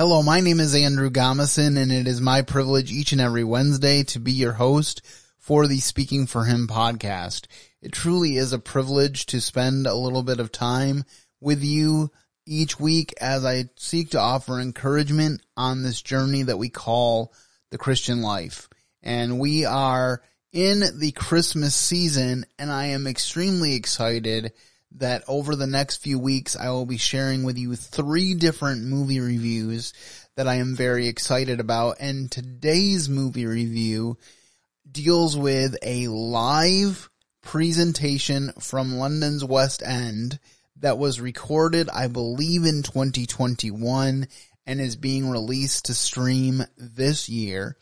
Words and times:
Hello, 0.00 0.22
my 0.22 0.40
name 0.40 0.60
is 0.60 0.74
Andrew 0.74 1.10
Gomison 1.10 1.76
and 1.76 1.92
it 1.92 2.08
is 2.08 2.22
my 2.22 2.40
privilege 2.40 2.90
each 2.90 3.12
and 3.12 3.20
every 3.20 3.44
Wednesday 3.44 4.02
to 4.04 4.18
be 4.18 4.32
your 4.32 4.54
host 4.54 5.02
for 5.36 5.66
the 5.66 5.78
Speaking 5.78 6.26
for 6.26 6.46
Him 6.46 6.68
podcast. 6.68 7.46
It 7.82 7.92
truly 7.92 8.36
is 8.36 8.54
a 8.54 8.58
privilege 8.58 9.26
to 9.26 9.42
spend 9.42 9.86
a 9.86 9.94
little 9.94 10.22
bit 10.22 10.40
of 10.40 10.50
time 10.50 11.04
with 11.38 11.62
you 11.62 12.10
each 12.46 12.80
week 12.80 13.12
as 13.20 13.44
I 13.44 13.64
seek 13.76 14.12
to 14.12 14.18
offer 14.18 14.58
encouragement 14.58 15.42
on 15.54 15.82
this 15.82 16.00
journey 16.00 16.44
that 16.44 16.56
we 16.56 16.70
call 16.70 17.34
the 17.70 17.76
Christian 17.76 18.22
life. 18.22 18.70
And 19.02 19.38
we 19.38 19.66
are 19.66 20.22
in 20.50 20.82
the 20.98 21.12
Christmas 21.12 21.74
season 21.74 22.46
and 22.58 22.72
I 22.72 22.86
am 22.86 23.06
extremely 23.06 23.74
excited 23.74 24.52
that 24.96 25.22
over 25.28 25.54
the 25.56 25.66
next 25.66 25.98
few 25.98 26.18
weeks 26.18 26.56
I 26.56 26.70
will 26.70 26.86
be 26.86 26.96
sharing 26.96 27.42
with 27.44 27.58
you 27.58 27.76
three 27.76 28.34
different 28.34 28.84
movie 28.84 29.20
reviews 29.20 29.92
that 30.36 30.48
I 30.48 30.56
am 30.56 30.74
very 30.74 31.06
excited 31.06 31.60
about. 31.60 31.96
And 32.00 32.30
today's 32.30 33.08
movie 33.08 33.46
review 33.46 34.18
deals 34.90 35.36
with 35.36 35.76
a 35.82 36.08
live 36.08 37.08
presentation 37.42 38.52
from 38.58 38.96
London's 38.96 39.44
West 39.44 39.82
End 39.82 40.38
that 40.76 40.98
was 40.98 41.20
recorded, 41.20 41.88
I 41.90 42.08
believe, 42.08 42.64
in 42.64 42.82
2021 42.82 44.26
and 44.66 44.80
is 44.80 44.96
being 44.96 45.28
released 45.28 45.86
to 45.86 45.94
stream 45.94 46.64
this 46.76 47.28
year. 47.28 47.76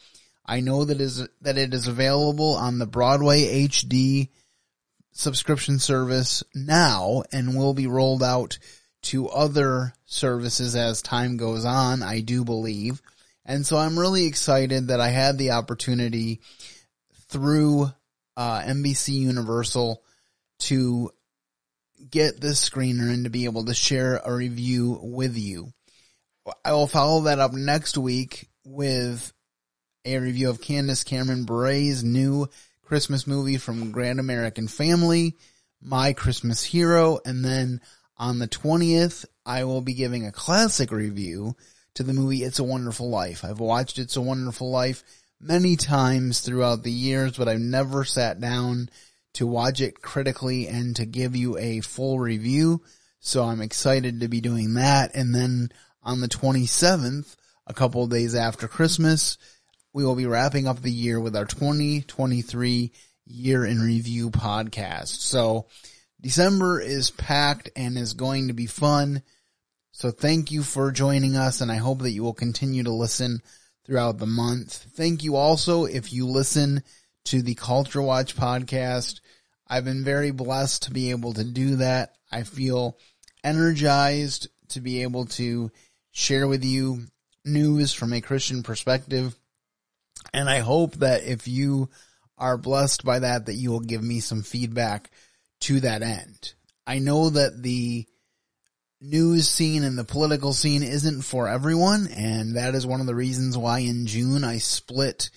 I 0.44 0.60
know 0.60 0.84
that 0.84 1.00
is 1.00 1.28
that 1.42 1.58
it 1.58 1.74
is 1.74 1.86
available 1.86 2.54
on 2.54 2.78
the 2.78 2.86
Broadway 2.86 3.66
HD 3.68 4.30
subscription 5.18 5.80
service 5.80 6.44
now 6.54 7.24
and 7.32 7.56
will 7.56 7.74
be 7.74 7.88
rolled 7.88 8.22
out 8.22 8.58
to 9.02 9.28
other 9.28 9.92
services 10.06 10.76
as 10.76 11.02
time 11.02 11.36
goes 11.36 11.64
on, 11.64 12.04
I 12.04 12.20
do 12.20 12.44
believe. 12.44 13.02
And 13.44 13.66
so 13.66 13.76
I'm 13.76 13.98
really 13.98 14.26
excited 14.26 14.88
that 14.88 15.00
I 15.00 15.08
had 15.08 15.36
the 15.36 15.50
opportunity 15.50 16.40
through 17.30 17.90
uh, 18.36 18.60
NBC 18.60 19.14
Universal 19.14 20.04
to 20.60 21.10
get 22.08 22.40
this 22.40 22.68
screener 22.68 23.12
and 23.12 23.24
to 23.24 23.30
be 23.30 23.46
able 23.46 23.64
to 23.64 23.74
share 23.74 24.20
a 24.24 24.32
review 24.32 25.00
with 25.02 25.36
you. 25.36 25.72
I 26.64 26.74
will 26.74 26.86
follow 26.86 27.22
that 27.22 27.40
up 27.40 27.52
next 27.52 27.98
week 27.98 28.48
with 28.64 29.32
a 30.04 30.18
review 30.18 30.48
of 30.48 30.60
Candace 30.60 31.02
Cameron 31.02 31.44
Bure's 31.44 32.04
new 32.04 32.48
Christmas 32.88 33.26
movie 33.26 33.58
from 33.58 33.92
Great 33.92 34.18
American 34.18 34.66
Family, 34.66 35.36
My 35.82 36.14
Christmas 36.14 36.64
Hero, 36.64 37.20
and 37.22 37.44
then 37.44 37.82
on 38.16 38.38
the 38.38 38.48
20th, 38.48 39.26
I 39.44 39.64
will 39.64 39.82
be 39.82 39.92
giving 39.92 40.24
a 40.24 40.32
classic 40.32 40.90
review 40.90 41.54
to 41.92 42.02
the 42.02 42.14
movie 42.14 42.44
It's 42.44 42.60
a 42.60 42.64
Wonderful 42.64 43.10
Life. 43.10 43.44
I've 43.44 43.60
watched 43.60 43.98
It's 43.98 44.16
a 44.16 44.22
Wonderful 44.22 44.70
Life 44.70 45.04
many 45.38 45.76
times 45.76 46.40
throughout 46.40 46.82
the 46.82 46.90
years, 46.90 47.36
but 47.36 47.46
I've 47.46 47.60
never 47.60 48.04
sat 48.04 48.40
down 48.40 48.88
to 49.34 49.46
watch 49.46 49.82
it 49.82 50.00
critically 50.00 50.66
and 50.66 50.96
to 50.96 51.04
give 51.04 51.36
you 51.36 51.58
a 51.58 51.80
full 51.80 52.18
review. 52.18 52.80
So 53.20 53.44
I'm 53.44 53.60
excited 53.60 54.20
to 54.20 54.28
be 54.28 54.40
doing 54.40 54.72
that. 54.74 55.14
And 55.14 55.34
then 55.34 55.72
on 56.02 56.22
the 56.22 56.28
27th, 56.28 57.36
a 57.66 57.74
couple 57.74 58.06
days 58.06 58.34
after 58.34 58.66
Christmas, 58.66 59.36
we 59.98 60.04
will 60.04 60.14
be 60.14 60.26
wrapping 60.26 60.68
up 60.68 60.80
the 60.80 60.92
year 60.92 61.18
with 61.18 61.34
our 61.34 61.44
2023 61.44 62.92
year 63.26 63.64
in 63.66 63.80
review 63.80 64.30
podcast. 64.30 65.08
So 65.08 65.66
December 66.20 66.80
is 66.80 67.10
packed 67.10 67.70
and 67.74 67.98
is 67.98 68.14
going 68.14 68.46
to 68.46 68.54
be 68.54 68.66
fun. 68.66 69.24
So 69.90 70.12
thank 70.12 70.52
you 70.52 70.62
for 70.62 70.92
joining 70.92 71.34
us 71.34 71.60
and 71.60 71.72
I 71.72 71.78
hope 71.78 72.02
that 72.02 72.12
you 72.12 72.22
will 72.22 72.32
continue 72.32 72.84
to 72.84 72.92
listen 72.92 73.42
throughout 73.84 74.18
the 74.18 74.26
month. 74.26 74.86
Thank 74.94 75.24
you 75.24 75.34
also 75.34 75.86
if 75.86 76.12
you 76.12 76.28
listen 76.28 76.84
to 77.24 77.42
the 77.42 77.56
Culture 77.56 78.00
Watch 78.00 78.36
podcast. 78.36 79.18
I've 79.66 79.84
been 79.84 80.04
very 80.04 80.30
blessed 80.30 80.84
to 80.84 80.92
be 80.92 81.10
able 81.10 81.32
to 81.32 81.42
do 81.42 81.74
that. 81.74 82.12
I 82.30 82.44
feel 82.44 82.96
energized 83.42 84.46
to 84.68 84.80
be 84.80 85.02
able 85.02 85.26
to 85.26 85.72
share 86.12 86.46
with 86.46 86.64
you 86.64 87.06
news 87.44 87.92
from 87.92 88.12
a 88.12 88.20
Christian 88.20 88.62
perspective. 88.62 89.36
And 90.32 90.48
I 90.48 90.60
hope 90.60 90.96
that 90.96 91.24
if 91.24 91.48
you 91.48 91.88
are 92.36 92.56
blessed 92.56 93.04
by 93.04 93.20
that, 93.20 93.46
that 93.46 93.54
you 93.54 93.70
will 93.70 93.80
give 93.80 94.02
me 94.02 94.20
some 94.20 94.42
feedback 94.42 95.10
to 95.60 95.80
that 95.80 96.02
end. 96.02 96.54
I 96.86 96.98
know 96.98 97.30
that 97.30 97.62
the 97.62 98.06
news 99.00 99.48
scene 99.48 99.84
and 99.84 99.98
the 99.98 100.04
political 100.04 100.52
scene 100.52 100.82
isn't 100.82 101.22
for 101.22 101.48
everyone, 101.48 102.08
and 102.08 102.56
that 102.56 102.74
is 102.74 102.86
one 102.86 103.00
of 103.00 103.06
the 103.06 103.14
reasons 103.14 103.56
why 103.56 103.80
in 103.80 104.06
June 104.06 104.44
I 104.44 104.58
split 104.58 105.30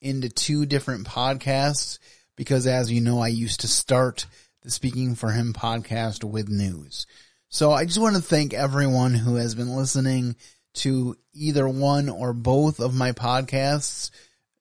into 0.00 0.28
two 0.28 0.64
different 0.66 1.06
podcasts 1.06 1.98
because 2.38 2.68
as 2.68 2.90
you 2.90 3.00
know, 3.00 3.20
I 3.20 3.28
used 3.28 3.60
to 3.60 3.68
start 3.68 4.26
the 4.62 4.70
Speaking 4.70 5.16
for 5.16 5.32
Him 5.32 5.52
podcast 5.52 6.22
with 6.22 6.48
news. 6.48 7.06
So 7.48 7.72
I 7.72 7.84
just 7.84 8.00
want 8.00 8.14
to 8.14 8.22
thank 8.22 8.54
everyone 8.54 9.12
who 9.12 9.34
has 9.34 9.56
been 9.56 9.74
listening 9.74 10.36
to 10.78 11.16
either 11.32 11.68
one 11.68 12.08
or 12.08 12.32
both 12.32 12.80
of 12.80 12.94
my 12.94 13.12
podcasts 13.12 14.10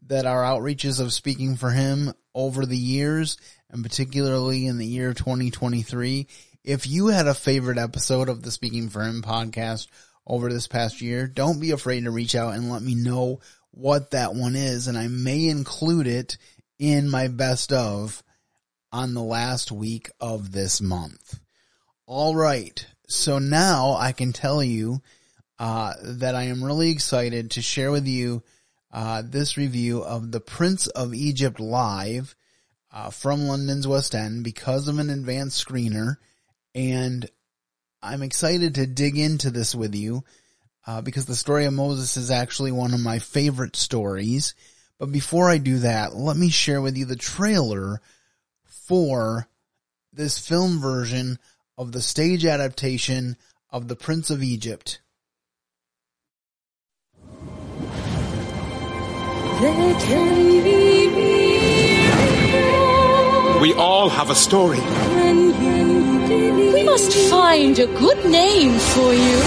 that 0.08 0.26
are 0.26 0.44
outreaches 0.44 1.00
of 1.00 1.14
speaking 1.14 1.56
for 1.56 1.70
him 1.70 2.14
over 2.34 2.66
the 2.66 2.78
years 2.78 3.38
and 3.70 3.84
particularly 3.84 4.66
in 4.66 4.78
the 4.78 4.86
year 4.86 5.14
2023. 5.14 6.28
If 6.64 6.88
you 6.88 7.08
had 7.08 7.28
a 7.28 7.34
favorite 7.34 7.78
episode 7.78 8.30
of 8.30 8.42
the 8.42 8.52
Speaking 8.52 8.90
for 8.90 9.02
Him 9.04 9.22
podcast 9.22 9.88
over 10.26 10.50
this 10.50 10.68
past 10.68 11.02
year, 11.02 11.28
don't 11.28 11.60
be 11.60 11.72
afraid 11.72 12.04
to 12.04 12.12
reach 12.12 12.36
out 12.36 12.56
and 12.56 12.72
let 12.72 12.82
me 12.82 12.96
know 12.96 13.40
what 13.72 14.12
that 14.12 14.34
one 14.34 14.56
is 14.56 14.88
and 14.88 14.98
I 14.98 15.08
may 15.08 15.48
include 15.48 16.08
it 16.08 16.38
in 16.80 17.10
my 17.10 17.28
best 17.28 17.74
of 17.74 18.24
on 18.92 19.14
the 19.14 19.24
last 19.24 19.72
week 19.72 20.10
of 20.20 20.52
this 20.52 20.82
month. 20.82 21.40
All 22.06 22.36
right. 22.36 22.86
So 23.08 23.40
now 23.40 23.96
I 24.00 24.12
can 24.12 24.34
tell 24.34 24.64
you 24.64 25.02
uh, 25.60 25.94
that 26.04 26.36
I 26.36 26.44
am 26.44 26.64
really 26.64 26.92
excited 26.92 27.52
to 27.52 27.62
share 27.62 27.92
with 27.92 28.08
you 28.08 28.44
uh, 28.92 29.24
this 29.26 29.58
review 29.58 30.04
of 30.04 30.32
The 30.32 30.40
Prince 30.40 30.88
of 30.88 31.14
Egypt 31.14 31.60
live 31.60 32.36
uh, 32.92 33.10
from 33.10 33.48
London's 33.48 33.88
West 33.88 34.16
End 34.16 34.44
because 34.44 34.88
of 34.88 35.00
an 35.00 35.10
advanced 35.10 35.66
screener, 35.66 36.18
and 36.74 37.30
I'm 38.02 38.24
excited 38.24 38.76
to 38.76 38.88
dig 38.88 39.18
into 39.18 39.50
this 39.50 39.74
with 39.76 39.96
you 39.96 40.24
uh, 40.86 41.02
because 41.02 41.26
the 41.26 41.36
story 41.36 41.66
of 41.66 41.74
Moses 41.74 42.16
is 42.18 42.32
actually 42.32 42.72
one 42.72 42.94
of 42.94 43.00
my 43.00 43.20
favorite 43.20 43.76
stories. 43.76 44.56
But 45.00 45.12
before 45.12 45.50
I 45.50 45.58
do 45.58 45.80
that, 45.80 46.16
let 46.16 46.38
me 46.38 46.50
share 46.50 46.82
with 46.82 46.98
you 46.98 47.06
the 47.06 47.16
trailer 47.16 48.02
for 48.64 49.48
this 50.14 50.40
film 50.40 50.80
version 50.80 51.38
of 51.78 51.92
the 51.92 52.02
stage 52.02 52.46
adaptation 52.46 53.38
of 53.70 53.88
The 53.88 53.96
Prince 53.96 54.30
of 54.30 54.42
Egypt. 54.42 55.02
We 59.60 59.66
all 63.74 64.10
have 64.10 64.30
a 64.30 64.36
story. 64.36 64.80
We 66.74 66.84
must 66.84 67.12
find 67.32 67.80
a 67.80 67.88
good 67.88 68.24
name 68.26 68.78
for 68.78 69.16
you. 69.16 69.40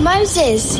Moses. 0.00 0.78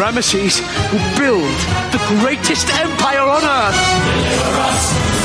Ramesses 0.00 0.62
will 0.92 1.18
build 1.18 1.58
the 1.92 2.00
greatest 2.20 2.70
empire 2.70 3.20
on 3.20 3.44
earth. 3.44 5.21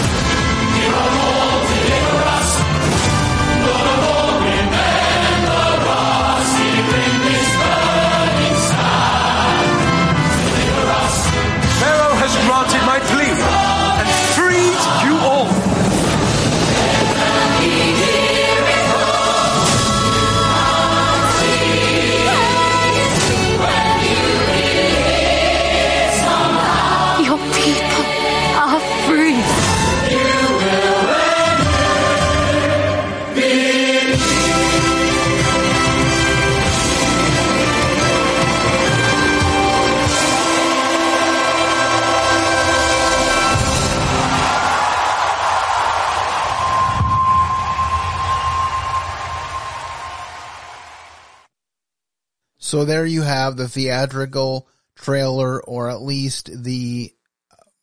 So 52.77 52.85
there 52.85 53.07
you 53.07 53.23
have 53.23 53.57
the 53.57 53.67
theatrical 53.67 54.67
trailer 54.95 55.59
or 55.63 55.89
at 55.89 56.03
least 56.03 56.51
the 56.53 57.11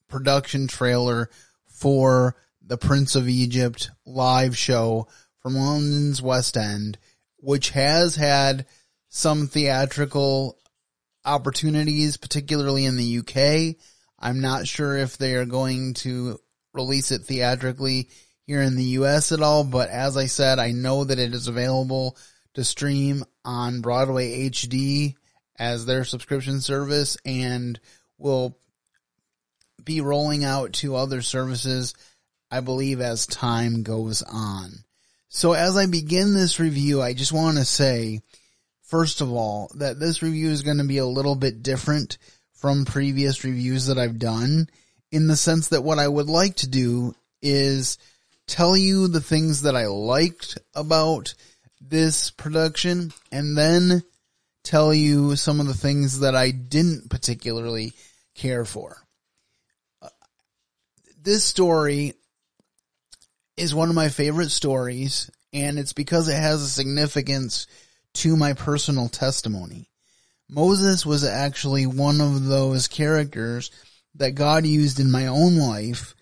production 0.06 0.68
trailer 0.68 1.30
for 1.66 2.36
the 2.64 2.78
Prince 2.78 3.16
of 3.16 3.28
Egypt 3.28 3.90
live 4.06 4.56
show 4.56 5.08
from 5.40 5.56
London's 5.56 6.22
West 6.22 6.56
End, 6.56 6.96
which 7.38 7.70
has 7.70 8.14
had 8.14 8.66
some 9.08 9.48
theatrical 9.48 10.60
opportunities, 11.24 12.16
particularly 12.16 12.84
in 12.84 12.96
the 12.96 13.18
UK. 13.18 13.74
I'm 14.20 14.40
not 14.40 14.68
sure 14.68 14.96
if 14.96 15.18
they 15.18 15.34
are 15.34 15.44
going 15.44 15.94
to 15.94 16.38
release 16.72 17.10
it 17.10 17.22
theatrically 17.22 18.10
here 18.46 18.62
in 18.62 18.76
the 18.76 18.84
US 19.00 19.32
at 19.32 19.42
all, 19.42 19.64
but 19.64 19.88
as 19.88 20.16
I 20.16 20.26
said, 20.26 20.60
I 20.60 20.70
know 20.70 21.02
that 21.02 21.18
it 21.18 21.34
is 21.34 21.48
available 21.48 22.16
to 22.54 22.64
stream 22.64 23.24
on 23.44 23.80
Broadway 23.80 24.48
HD 24.48 25.14
as 25.58 25.86
their 25.86 26.04
subscription 26.04 26.60
service 26.60 27.16
and 27.24 27.78
will 28.18 28.56
be 29.84 30.00
rolling 30.00 30.44
out 30.44 30.72
to 30.74 30.96
other 30.96 31.20
services, 31.22 31.94
I 32.50 32.60
believe, 32.60 33.00
as 33.00 33.26
time 33.26 33.82
goes 33.82 34.22
on. 34.22 34.84
So 35.28 35.52
as 35.52 35.76
I 35.76 35.86
begin 35.86 36.34
this 36.34 36.60
review, 36.60 37.02
I 37.02 37.12
just 37.12 37.32
want 37.32 37.58
to 37.58 37.64
say, 37.64 38.22
first 38.82 39.20
of 39.20 39.32
all, 39.32 39.70
that 39.76 39.98
this 39.98 40.22
review 40.22 40.50
is 40.50 40.62
going 40.62 40.78
to 40.78 40.84
be 40.84 40.98
a 40.98 41.06
little 41.06 41.34
bit 41.34 41.62
different 41.62 42.18
from 42.52 42.84
previous 42.84 43.44
reviews 43.44 43.86
that 43.86 43.98
I've 43.98 44.18
done 44.18 44.68
in 45.10 45.26
the 45.26 45.36
sense 45.36 45.68
that 45.68 45.82
what 45.82 45.98
I 45.98 46.08
would 46.08 46.28
like 46.28 46.56
to 46.56 46.68
do 46.68 47.14
is 47.42 47.98
tell 48.46 48.76
you 48.76 49.08
the 49.08 49.20
things 49.20 49.62
that 49.62 49.76
I 49.76 49.86
liked 49.86 50.58
about 50.74 51.34
this 51.88 52.30
production 52.30 53.12
and 53.30 53.56
then 53.56 54.02
tell 54.62 54.92
you 54.94 55.36
some 55.36 55.60
of 55.60 55.66
the 55.66 55.74
things 55.74 56.20
that 56.20 56.34
I 56.34 56.50
didn't 56.50 57.10
particularly 57.10 57.92
care 58.34 58.64
for. 58.64 58.96
Uh, 60.00 60.08
this 61.22 61.44
story 61.44 62.14
is 63.56 63.74
one 63.74 63.88
of 63.88 63.94
my 63.94 64.08
favorite 64.08 64.50
stories 64.50 65.30
and 65.52 65.78
it's 65.78 65.92
because 65.92 66.28
it 66.28 66.36
has 66.36 66.62
a 66.62 66.68
significance 66.68 67.66
to 68.14 68.36
my 68.36 68.54
personal 68.54 69.08
testimony. 69.08 69.88
Moses 70.48 71.06
was 71.06 71.24
actually 71.24 71.86
one 71.86 72.20
of 72.20 72.44
those 72.46 72.88
characters 72.88 73.70
that 74.16 74.32
God 74.32 74.66
used 74.66 75.00
in 75.00 75.10
my 75.10 75.26
own 75.26 75.56
life 75.56 76.14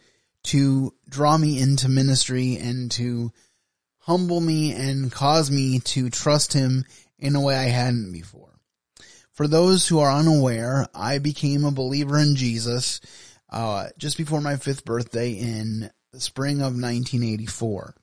to 0.44 0.92
draw 1.08 1.36
me 1.36 1.60
into 1.60 1.88
ministry 1.88 2.56
and 2.56 2.90
to 2.92 3.32
humble 4.02 4.40
me 4.40 4.72
and 4.72 5.10
cause 5.10 5.50
me 5.50 5.78
to 5.78 6.10
trust 6.10 6.52
him 6.52 6.84
in 7.18 7.36
a 7.36 7.40
way 7.40 7.56
I 7.56 7.64
hadn't 7.64 8.12
before. 8.12 8.58
For 9.32 9.46
those 9.46 9.88
who 9.88 10.00
are 10.00 10.12
unaware, 10.12 10.86
I 10.94 11.18
became 11.18 11.64
a 11.64 11.70
believer 11.72 12.18
in 12.18 12.36
Jesus 12.36 13.00
uh, 13.48 13.88
just 13.96 14.18
before 14.18 14.40
my 14.40 14.56
fifth 14.56 14.84
birthday 14.84 15.32
in 15.32 15.90
the 16.12 16.20
spring 16.20 16.56
of 16.56 16.74
1984. 16.74 17.94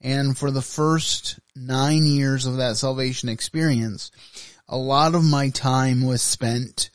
And 0.00 0.36
for 0.36 0.50
the 0.50 0.62
first 0.62 1.38
nine 1.54 2.04
years 2.04 2.44
of 2.44 2.56
that 2.56 2.76
salvation 2.76 3.28
experience, 3.28 4.10
a 4.68 4.76
lot 4.76 5.14
of 5.14 5.24
my 5.24 5.50
time 5.50 6.04
was 6.04 6.22
spent 6.22 6.90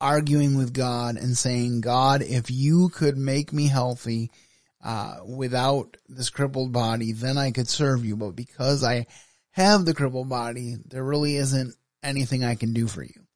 arguing 0.00 0.56
with 0.56 0.72
God 0.72 1.16
and 1.16 1.36
saying, 1.36 1.82
God, 1.82 2.22
if 2.22 2.50
you 2.50 2.88
could 2.88 3.18
make 3.18 3.52
me 3.52 3.68
healthy, 3.68 4.30
uh, 4.82 5.16
without 5.26 5.96
this 6.08 6.30
crippled 6.30 6.72
body, 6.72 7.12
then 7.12 7.36
I 7.36 7.50
could 7.50 7.68
serve 7.68 8.04
you. 8.04 8.16
But 8.16 8.36
because 8.36 8.82
I 8.82 9.06
have 9.52 9.84
the 9.84 9.94
crippled 9.94 10.28
body, 10.28 10.76
there 10.86 11.04
really 11.04 11.36
isn't 11.36 11.74
anything 12.02 12.44
I 12.44 12.54
can 12.54 12.72
do 12.72 12.86
for 12.86 13.02
you. 13.02 13.26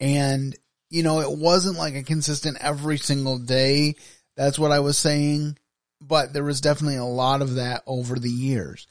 And, 0.00 0.56
you 0.90 1.02
know, 1.02 1.20
it 1.20 1.30
wasn't 1.30 1.78
like 1.78 1.94
a 1.94 2.02
consistent 2.02 2.58
every 2.60 2.98
single 2.98 3.38
day. 3.38 3.96
That's 4.36 4.58
what 4.58 4.72
I 4.72 4.80
was 4.80 4.98
saying. 4.98 5.58
But 6.00 6.32
there 6.32 6.44
was 6.44 6.60
definitely 6.60 6.96
a 6.96 7.04
lot 7.04 7.42
of 7.42 7.54
that 7.54 7.82
over 7.86 8.16
the 8.18 8.30
years. 8.30 8.86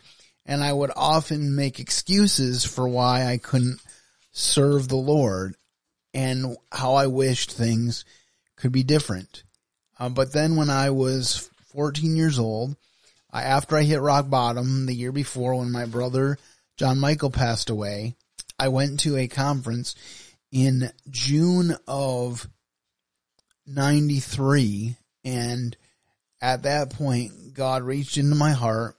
And 0.46 0.64
I 0.64 0.74
would 0.74 0.92
often 0.96 1.56
make 1.56 1.80
excuses 1.80 2.66
for 2.66 2.88
why 2.88 3.26
I 3.26 3.38
couldn't 3.38 3.80
serve 4.32 4.88
the 4.88 4.96
Lord 4.96 5.56
and 6.14 6.58
how 6.72 6.96
I 6.96 7.08
wished 7.08 7.52
things 7.52 8.04
could 8.58 8.72
be 8.72 8.84
different. 8.84 9.44
Uh, 10.00 10.10
but 10.10 10.34
then 10.34 10.56
when 10.56 10.70
I 10.70 10.90
was 10.90 11.50
14 11.74 12.16
years 12.16 12.40
old, 12.40 12.76
I, 13.32 13.44
after 13.44 13.76
I 13.76 13.84
hit 13.84 14.00
rock 14.00 14.30
bottom 14.30 14.86
the 14.86 14.96
year 14.96 15.12
before 15.12 15.56
when 15.56 15.72
my 15.72 15.86
brother 15.86 16.38
John 16.78 17.00
Michael 17.00 17.32
passed 17.32 17.70
away, 17.70 18.16
I 18.58 18.68
went 18.70 19.02
to 19.02 19.18
a 19.18 19.28
conference 19.28 19.96
in 20.52 20.92
June 21.10 21.76
of 21.88 22.48
93 23.66 24.96
and 25.26 25.76
at 26.42 26.64
that 26.64 26.92
point 26.92 27.54
God 27.54 27.84
reached 27.84 28.18
into 28.18 28.36
my 28.36 28.52
heart 28.52 28.96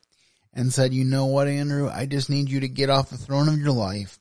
and 0.52 0.72
said, 0.72 0.94
you 0.94 1.04
know 1.04 1.26
what, 1.26 1.48
Andrew, 1.48 1.88
I 1.88 2.06
just 2.06 2.30
need 2.30 2.48
you 2.48 2.60
to 2.60 2.68
get 2.68 2.90
off 2.90 3.10
the 3.10 3.16
throne 3.16 3.48
of 3.48 3.58
your 3.58 3.72
life 3.72 4.18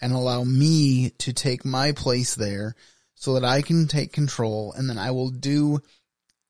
and 0.00 0.12
allow 0.12 0.44
me 0.44 1.10
to 1.18 1.32
take 1.32 1.64
my 1.64 1.92
place 1.92 2.34
there 2.34 2.74
so 3.14 3.34
that 3.34 3.44
I 3.44 3.62
can 3.62 3.86
take 3.88 4.12
control 4.12 4.72
and 4.76 4.88
then 4.88 4.98
I 4.98 5.10
will 5.10 5.30
do 5.30 5.80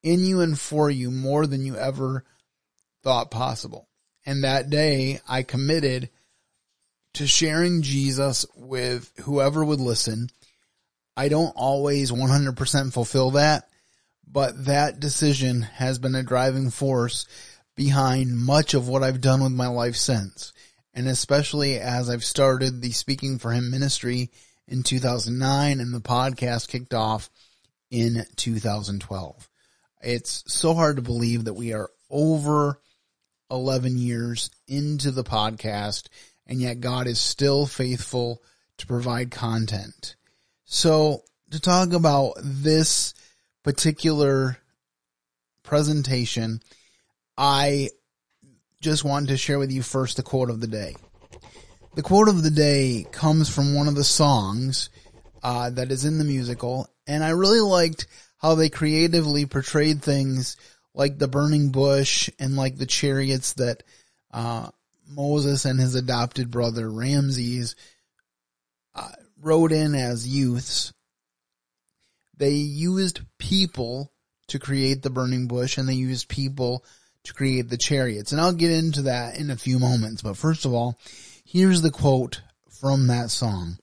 in 0.03 0.21
you 0.21 0.41
and 0.41 0.59
for 0.59 0.91
you 0.91 1.11
more 1.11 1.47
than 1.47 1.65
you 1.65 1.77
ever 1.77 2.25
thought 3.03 3.31
possible. 3.31 3.89
And 4.25 4.45
that 4.45 4.71
day 4.71 5.21
I 5.29 5.43
committed 5.43 6.11
to 7.15 7.27
sharing 7.27 7.83
Jesus 7.83 8.45
with 8.57 9.11
whoever 9.23 9.65
would 9.65 9.81
listen. 9.81 10.29
I 11.17 11.29
don't 11.29 11.55
always 11.57 12.11
100% 12.11 12.93
fulfill 12.93 13.31
that, 13.33 13.69
but 14.27 14.67
that 14.67 15.01
decision 15.01 15.63
has 15.63 15.99
been 15.99 16.15
a 16.15 16.23
driving 16.23 16.71
force 16.71 17.27
behind 17.75 18.37
much 18.37 18.75
of 18.75 18.89
what 18.89 19.03
I've 19.03 19.21
done 19.21 19.43
with 19.43 19.53
my 19.53 19.69
life 19.69 19.97
since. 19.97 20.53
And 20.93 21.09
especially 21.09 21.79
as 21.79 22.11
I've 22.11 22.25
started 22.25 22.81
the 22.83 22.91
Speaking 22.91 23.39
for 23.39 23.53
Him 23.53 23.71
ministry 23.71 24.31
in 24.67 24.83
2009 24.83 25.81
and 25.81 25.95
the 25.95 26.01
podcast 26.01 26.69
kicked 26.69 26.95
off 26.95 27.31
in 27.91 28.27
2012. 28.37 29.49
It's 30.03 30.45
so 30.47 30.75
hard 30.75 30.97
to 30.97 31.03
believe 31.03 31.45
that 31.45 31.55
we 31.55 31.73
are 31.73 31.91
over 32.11 32.81
11 33.51 33.99
years 33.99 34.51
into 34.67 35.11
the 35.11 35.25
podcast 35.25 36.09
and 36.47 36.61
yet 36.61 36.81
God 36.81 37.07
is 37.07 37.21
still 37.21 37.67
faithful 37.67 38.43
to 38.79 38.87
provide 38.87 39.31
content. 39.31 40.17
So 40.65 41.23
to 41.51 41.61
talk 41.61 41.93
about 41.93 42.35
this 42.41 43.15
particular 43.63 44.59
presentation, 45.63 46.61
I 47.37 47.91
just 48.81 49.05
wanted 49.05 49.29
to 49.29 49.37
share 49.37 49.59
with 49.59 49.73
you 49.73 49.83
first 49.83 50.17
the 50.17 50.23
quote 50.23 50.51
of 50.51 50.61
the 50.61 50.67
day. 50.67 50.95
The 51.95 52.03
quote 52.03 52.29
of 52.29 52.43
the 52.43 52.51
day 52.51 53.07
comes 53.11 53.49
from 53.49 53.75
one 53.75 53.89
of 53.89 53.95
the 53.95 54.05
songs 54.05 54.91
uh, 55.43 55.71
that 55.71 55.91
is 55.91 56.05
in 56.05 56.19
the 56.19 56.25
musical, 56.25 56.89
and 57.07 57.25
I 57.25 57.31
really 57.31 57.61
liked 57.61 58.07
how 58.47 58.55
they 58.55 58.69
creatively 58.69 59.45
portrayed 59.45 60.01
things 60.01 60.57
like 60.95 61.19
the 61.19 61.27
burning 61.27 61.71
bush 61.71 62.31
and 62.39 62.55
like 62.55 62.77
the 62.77 62.87
chariots 62.87 63.55
that 63.55 63.83
uh, 64.33 64.69
Moses 65.09 65.65
and 65.65 65.81
his 65.81 65.97
adopted 65.97 66.49
brother 66.49 66.89
Ramses 66.89 67.75
uh, 68.95 69.11
rode 69.43 69.73
in 69.73 69.97
as 69.97 70.29
youths. 70.29 70.93
They 72.37 72.51
used 72.51 73.23
people 73.37 74.13
to 74.47 74.61
create 74.61 75.03
the 75.03 75.11
burning 75.11 75.49
bush 75.49 75.77
and 75.77 75.89
they 75.89 75.95
used 75.95 76.29
people 76.29 76.85
to 77.25 77.35
create 77.35 77.69
the 77.69 77.77
chariots. 77.77 78.31
And 78.31 78.41
I'll 78.41 78.53
get 78.53 78.71
into 78.71 79.03
that 79.03 79.41
in 79.41 79.51
a 79.51 79.57
few 79.57 79.81
moments. 79.81 80.23
But 80.23 80.37
first 80.37 80.65
of 80.65 80.73
all, 80.73 81.01
here's 81.45 81.83
the 81.83 81.91
quote 81.91 82.43
from 82.81 83.09
that 83.09 83.33
song. 83.33 83.79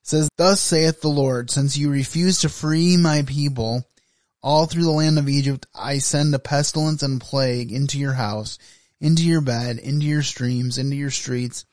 It 0.00 0.08
says, 0.08 0.30
Thus 0.38 0.62
saith 0.62 1.02
the 1.02 1.08
Lord, 1.08 1.50
since 1.50 1.76
you 1.76 1.90
refuse 1.90 2.40
to 2.40 2.48
free 2.48 2.96
my 2.96 3.20
people, 3.20 3.84
all 4.46 4.66
through 4.66 4.84
the 4.84 4.90
land 4.92 5.18
of 5.18 5.28
Egypt 5.28 5.66
I 5.74 5.98
send 5.98 6.32
a 6.32 6.38
pestilence 6.38 7.02
and 7.02 7.20
plague 7.20 7.72
into 7.72 7.98
your 7.98 8.12
house, 8.12 8.60
into 9.00 9.24
your 9.24 9.40
bed, 9.40 9.78
into 9.78 10.06
your 10.06 10.22
streams, 10.22 10.78
into 10.78 10.94
your 10.94 11.10
streets, 11.10 11.64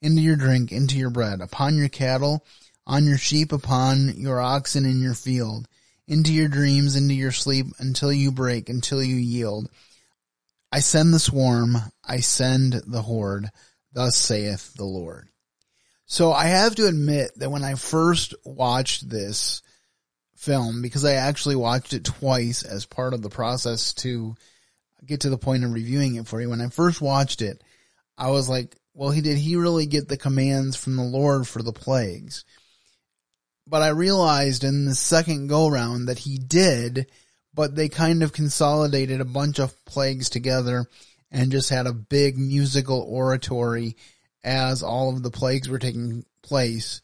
into 0.00 0.22
your 0.22 0.36
drink, 0.36 0.70
into 0.70 0.96
your 0.96 1.10
bread, 1.10 1.40
upon 1.40 1.76
your 1.76 1.88
cattle, 1.88 2.46
on 2.86 3.04
your 3.04 3.18
sheep, 3.18 3.50
upon 3.50 4.14
your 4.16 4.40
oxen 4.40 4.86
in 4.86 5.02
your 5.02 5.14
field, 5.14 5.66
into 6.06 6.32
your 6.32 6.46
dreams, 6.46 6.94
into 6.94 7.14
your 7.14 7.32
sleep, 7.32 7.66
until 7.80 8.12
you 8.12 8.30
break, 8.30 8.68
until 8.68 9.02
you 9.02 9.16
yield. 9.16 9.68
I 10.70 10.78
send 10.78 11.12
the 11.12 11.18
swarm, 11.18 11.78
I 12.04 12.20
send 12.20 12.74
the 12.86 13.02
horde, 13.02 13.50
thus 13.92 14.14
saith 14.14 14.72
the 14.74 14.84
Lord. 14.84 15.26
So 16.06 16.32
I 16.32 16.46
have 16.46 16.76
to 16.76 16.86
admit 16.86 17.32
that 17.38 17.50
when 17.50 17.64
I 17.64 17.74
first 17.74 18.34
watched 18.44 19.10
this, 19.10 19.62
film 20.40 20.80
because 20.80 21.04
I 21.04 21.12
actually 21.12 21.56
watched 21.56 21.92
it 21.92 22.04
twice 22.04 22.62
as 22.62 22.86
part 22.86 23.12
of 23.12 23.20
the 23.20 23.28
process 23.28 23.92
to 23.94 24.34
get 25.04 25.20
to 25.20 25.30
the 25.30 25.38
point 25.38 25.64
of 25.64 25.72
reviewing 25.72 26.14
it 26.16 26.26
for 26.26 26.40
you. 26.40 26.48
When 26.48 26.62
I 26.62 26.68
first 26.68 27.02
watched 27.02 27.42
it, 27.42 27.62
I 28.16 28.30
was 28.30 28.48
like, 28.48 28.74
well, 28.94 29.10
he 29.10 29.20
did 29.20 29.36
he 29.36 29.56
really 29.56 29.86
get 29.86 30.08
the 30.08 30.16
commands 30.16 30.76
from 30.76 30.96
the 30.96 31.02
Lord 31.02 31.46
for 31.46 31.62
the 31.62 31.72
plagues? 31.72 32.44
But 33.66 33.82
I 33.82 33.88
realized 33.88 34.64
in 34.64 34.86
the 34.86 34.94
second 34.94 35.48
go 35.48 35.68
round 35.68 36.08
that 36.08 36.18
he 36.18 36.38
did, 36.38 37.10
but 37.54 37.76
they 37.76 37.90
kind 37.90 38.22
of 38.22 38.32
consolidated 38.32 39.20
a 39.20 39.26
bunch 39.26 39.58
of 39.58 39.84
plagues 39.84 40.30
together 40.30 40.86
and 41.30 41.52
just 41.52 41.68
had 41.68 41.86
a 41.86 41.92
big 41.92 42.38
musical 42.38 43.00
oratory 43.02 43.96
as 44.42 44.82
all 44.82 45.10
of 45.10 45.22
the 45.22 45.30
plagues 45.30 45.68
were 45.68 45.78
taking 45.78 46.24
place. 46.42 47.02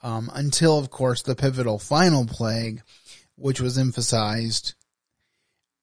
Um, 0.00 0.30
until 0.32 0.78
of 0.78 0.90
course 0.90 1.22
the 1.22 1.34
pivotal 1.34 1.78
final 1.78 2.24
plague, 2.24 2.82
which 3.34 3.60
was 3.60 3.78
emphasized. 3.78 4.74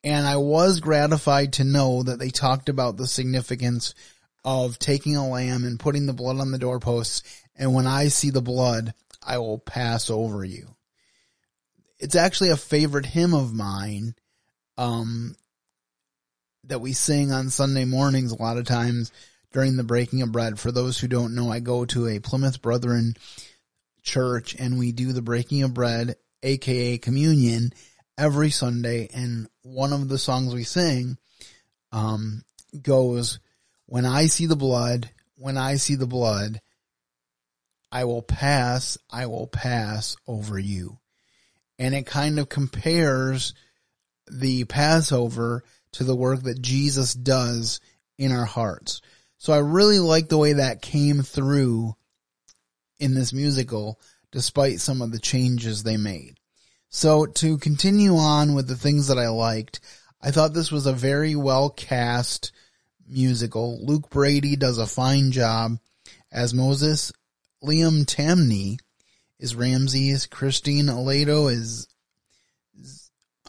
And 0.04 0.26
I 0.26 0.38
was 0.38 0.80
gratified 0.80 1.54
to 1.54 1.64
know 1.64 2.04
that 2.04 2.20
they 2.20 2.30
talked 2.30 2.70
about 2.70 2.96
the 2.96 3.08
significance 3.08 3.94
of 4.44 4.78
taking 4.78 5.18
a 5.18 5.28
lamb 5.28 5.64
and 5.64 5.80
putting 5.80 6.06
the 6.06 6.14
blood 6.14 6.40
on 6.40 6.52
the 6.52 6.60
doorposts. 6.60 7.24
And 7.56 7.74
when 7.74 7.88
I 7.88 8.10
see 8.10 8.30
the 8.30 8.42
blood, 8.42 8.94
I 9.26 9.40
will 9.40 9.58
pass 9.58 10.10
over 10.10 10.46
you. 10.46 10.76
It's 11.98 12.16
actually 12.16 12.52
a 12.52 12.58
favorite 12.58 13.08
hymn 13.08 13.34
of 13.34 13.54
mine, 13.54 14.14
um, 14.78 15.36
that 16.66 16.80
we 16.80 16.94
sing 16.94 17.32
on 17.32 17.50
Sunday 17.50 17.86
mornings 17.86 18.32
a 18.32 18.42
lot 18.42 18.58
of 18.58 18.66
times 18.66 19.12
during 19.52 19.78
the 19.78 19.84
breaking 19.84 20.22
of 20.22 20.32
bread. 20.32 20.60
For 20.60 20.72
those 20.72 21.00
who 21.00 21.08
don't 21.08 21.36
know, 21.36 21.50
I 21.50 21.60
go 21.60 21.86
to 21.86 22.08
a 22.08 22.20
Plymouth 22.20 22.62
Brethren 22.62 23.16
church 24.06 24.56
and 24.56 24.80
we 24.80 24.94
do 24.94 25.12
the 25.12 25.22
breaking 25.22 25.64
of 25.64 25.74
bread, 25.74 26.16
aka 26.44 26.98
communion, 26.98 27.72
every 28.18 28.52
Sunday. 28.52 29.10
And 29.14 29.48
one 29.64 29.92
of 29.92 30.08
the 30.08 30.18
songs 30.18 30.54
we 30.54 30.64
sing, 30.64 31.18
um, 31.92 32.44
goes, 32.82 33.40
when 33.88 34.06
I 34.06 34.28
see 34.28 34.46
the 34.46 34.56
blood, 34.56 35.10
when 35.36 35.58
I 35.58 35.76
see 35.76 35.96
the 35.96 36.08
blood, 36.08 36.62
I 37.92 38.06
will 38.06 38.22
pass, 38.22 38.98
I 39.12 39.26
will 39.26 39.48
pass 39.48 40.16
over 40.28 40.58
you. 40.58 41.00
And 41.78 41.94
it 41.94 42.06
kind 42.06 42.40
of 42.40 42.50
compares 42.50 43.54
the 44.32 44.64
Passover 44.66 45.64
to 45.94 46.04
the 46.04 46.16
work 46.16 46.44
that 46.44 46.62
Jesus 46.62 47.14
does 47.14 47.80
in 48.18 48.32
our 48.32 48.46
hearts. 48.46 49.02
So 49.38 49.54
I 49.54 49.58
really 49.58 50.00
like 50.00 50.30
the 50.30 50.38
way 50.38 50.54
that 50.54 50.82
came 50.82 51.22
through 51.22 51.96
in 53.00 53.14
this 53.14 53.34
musical, 53.34 54.00
despite 54.32 54.80
some 54.80 55.02
of 55.02 55.12
the 55.12 55.20
changes 55.20 55.84
they 55.84 55.98
made. 55.98 56.38
So 56.90 57.26
to 57.26 57.58
continue 57.58 58.16
on 58.16 58.54
with 58.54 58.68
the 58.68 58.78
things 58.78 59.08
that 59.08 59.18
I 59.18 59.28
liked, 59.28 59.80
I 60.22 60.32
thought 60.32 60.54
this 60.54 60.72
was 60.72 60.86
a 60.86 60.94
very 60.94 61.36
well 61.36 61.70
cast 61.70 62.52
musical. 63.08 63.80
Luke 63.86 64.10
Brady 64.10 64.56
does 64.56 64.78
a 64.78 64.88
fine 64.88 65.32
job 65.32 65.78
as 66.32 66.54
Moses. 66.54 67.12
Liam 67.64 68.06
Tamne 68.06 68.78
is 69.40 69.56
Ramses. 69.56 70.26
Christine 70.26 70.86
Allado 70.86 71.52
is 71.52 71.88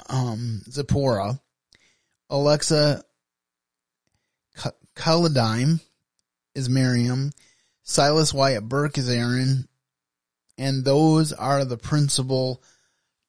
um, 0.08 0.62
Zipporah. 0.70 1.40
Alexa 2.28 3.04
Kaladime 4.96 5.80
is 6.54 6.68
Miriam. 6.68 7.30
Silas 7.88 8.34
Wyatt 8.34 8.68
Barke 8.68 8.98
is 8.98 9.08
Aaron. 9.08 9.68
And 10.58 10.84
those 10.84 11.32
are 11.32 11.64
the 11.64 11.76
principal 11.76 12.60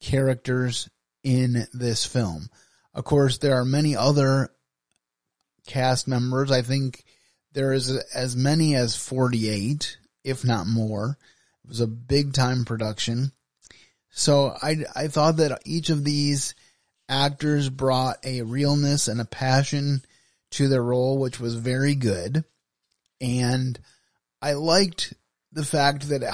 characters 0.01 0.89
in 1.23 1.67
this 1.73 2.05
film. 2.05 2.49
Of 2.93 3.03
course, 3.03 3.37
there 3.37 3.55
are 3.55 3.65
many 3.65 3.95
other 3.95 4.49
cast 5.67 6.07
members. 6.07 6.51
I 6.51 6.63
think 6.63 7.03
there 7.53 7.71
is 7.71 7.91
as 8.15 8.35
many 8.35 8.75
as 8.75 8.95
48, 8.95 9.97
if 10.23 10.43
not 10.43 10.65
more. 10.65 11.19
It 11.63 11.67
was 11.67 11.79
a 11.79 11.87
big 11.87 12.33
time 12.33 12.65
production. 12.65 13.33
So 14.09 14.57
I, 14.59 14.85
I 14.95 15.07
thought 15.07 15.37
that 15.37 15.61
each 15.65 15.91
of 15.91 16.03
these 16.03 16.55
actors 17.07 17.69
brought 17.69 18.17
a 18.25 18.41
realness 18.41 19.07
and 19.07 19.21
a 19.21 19.25
passion 19.25 20.03
to 20.51 20.67
their 20.67 20.83
role, 20.83 21.19
which 21.19 21.39
was 21.39 21.53
very 21.53 21.93
good. 21.93 22.43
And 23.21 23.79
I 24.41 24.53
liked 24.53 25.13
the 25.51 25.65
fact 25.65 26.09
that 26.09 26.23
it, 26.23 26.33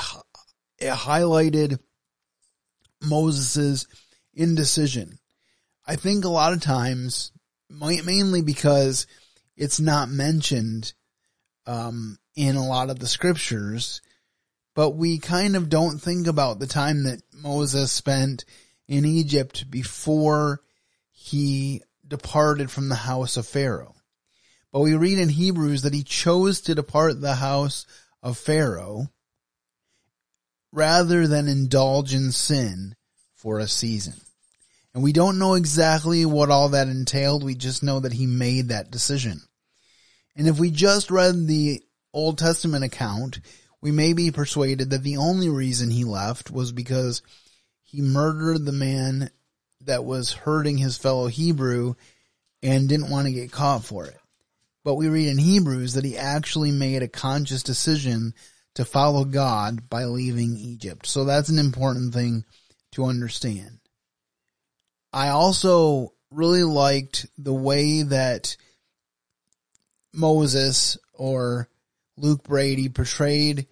it 0.79 0.91
highlighted 0.91 1.79
Moses's 3.01 3.87
indecision. 4.33 5.19
I 5.85 5.95
think 5.95 6.25
a 6.25 6.29
lot 6.29 6.53
of 6.53 6.61
times, 6.61 7.31
mainly 7.69 8.41
because 8.41 9.07
it's 9.55 9.79
not 9.79 10.09
mentioned 10.09 10.93
um, 11.65 12.17
in 12.35 12.55
a 12.55 12.67
lot 12.67 12.89
of 12.89 12.99
the 12.99 13.07
scriptures, 13.07 14.01
but 14.75 14.91
we 14.91 15.19
kind 15.19 15.55
of 15.55 15.69
don't 15.69 15.99
think 15.99 16.27
about 16.27 16.59
the 16.59 16.67
time 16.67 17.03
that 17.03 17.21
Moses 17.33 17.91
spent 17.91 18.45
in 18.87 19.05
Egypt 19.05 19.69
before 19.69 20.61
he 21.11 21.81
departed 22.07 22.71
from 22.71 22.89
the 22.89 22.95
house 22.95 23.37
of 23.37 23.47
Pharaoh. 23.47 23.95
But 24.73 24.79
we 24.79 24.95
read 24.95 25.19
in 25.19 25.29
Hebrews 25.29 25.83
that 25.83 25.93
he 25.93 26.03
chose 26.03 26.61
to 26.61 26.73
depart 26.73 27.21
the 27.21 27.35
house 27.35 27.85
of 28.23 28.39
Pharaoh 28.39 29.07
rather 30.71 31.27
than 31.27 31.47
indulge 31.47 32.15
in 32.15 32.31
sin 32.31 32.95
for 33.35 33.59
a 33.59 33.67
season. 33.67 34.15
And 34.95 35.03
we 35.03 35.13
don't 35.13 35.37
know 35.37 35.53
exactly 35.53 36.25
what 36.25 36.49
all 36.49 36.69
that 36.69 36.87
entailed. 36.87 37.43
We 37.43 37.53
just 37.53 37.83
know 37.83 37.99
that 37.99 38.13
he 38.13 38.25
made 38.25 38.69
that 38.69 38.89
decision. 38.89 39.41
And 40.35 40.47
if 40.47 40.57
we 40.57 40.71
just 40.71 41.11
read 41.11 41.45
the 41.45 41.83
Old 42.11 42.39
Testament 42.39 42.83
account, 42.83 43.41
we 43.79 43.91
may 43.91 44.13
be 44.13 44.31
persuaded 44.31 44.89
that 44.89 45.03
the 45.03 45.17
only 45.17 45.49
reason 45.49 45.91
he 45.91 46.03
left 46.03 46.49
was 46.49 46.71
because 46.71 47.21
he 47.83 48.01
murdered 48.01 48.65
the 48.65 48.71
man 48.71 49.29
that 49.81 50.03
was 50.03 50.33
hurting 50.33 50.79
his 50.79 50.97
fellow 50.97 51.27
Hebrew 51.27 51.93
and 52.63 52.89
didn't 52.89 53.11
want 53.11 53.27
to 53.27 53.33
get 53.33 53.51
caught 53.51 53.83
for 53.83 54.07
it. 54.07 54.17
But 54.83 54.95
we 54.95 55.07
read 55.07 55.29
in 55.29 55.37
Hebrews 55.37 55.93
that 55.93 56.05
he 56.05 56.17
actually 56.17 56.71
made 56.71 57.03
a 57.03 57.07
conscious 57.07 57.63
decision 57.63 58.33
to 58.75 58.85
follow 58.85 59.23
God 59.23 59.89
by 59.89 60.05
leaving 60.05 60.57
Egypt. 60.57 61.05
So 61.05 61.23
that's 61.23 61.49
an 61.49 61.59
important 61.59 62.13
thing 62.13 62.43
to 62.91 63.05
understand. 63.05 63.79
I 65.11 65.29
also 65.29 66.13
really 66.31 66.63
liked 66.63 67.27
the 67.37 67.53
way 67.53 68.01
that 68.03 68.57
Moses 70.11 70.97
or 71.13 71.69
Luke 72.17 72.43
Brady 72.43 72.89
portrayed 72.89 73.67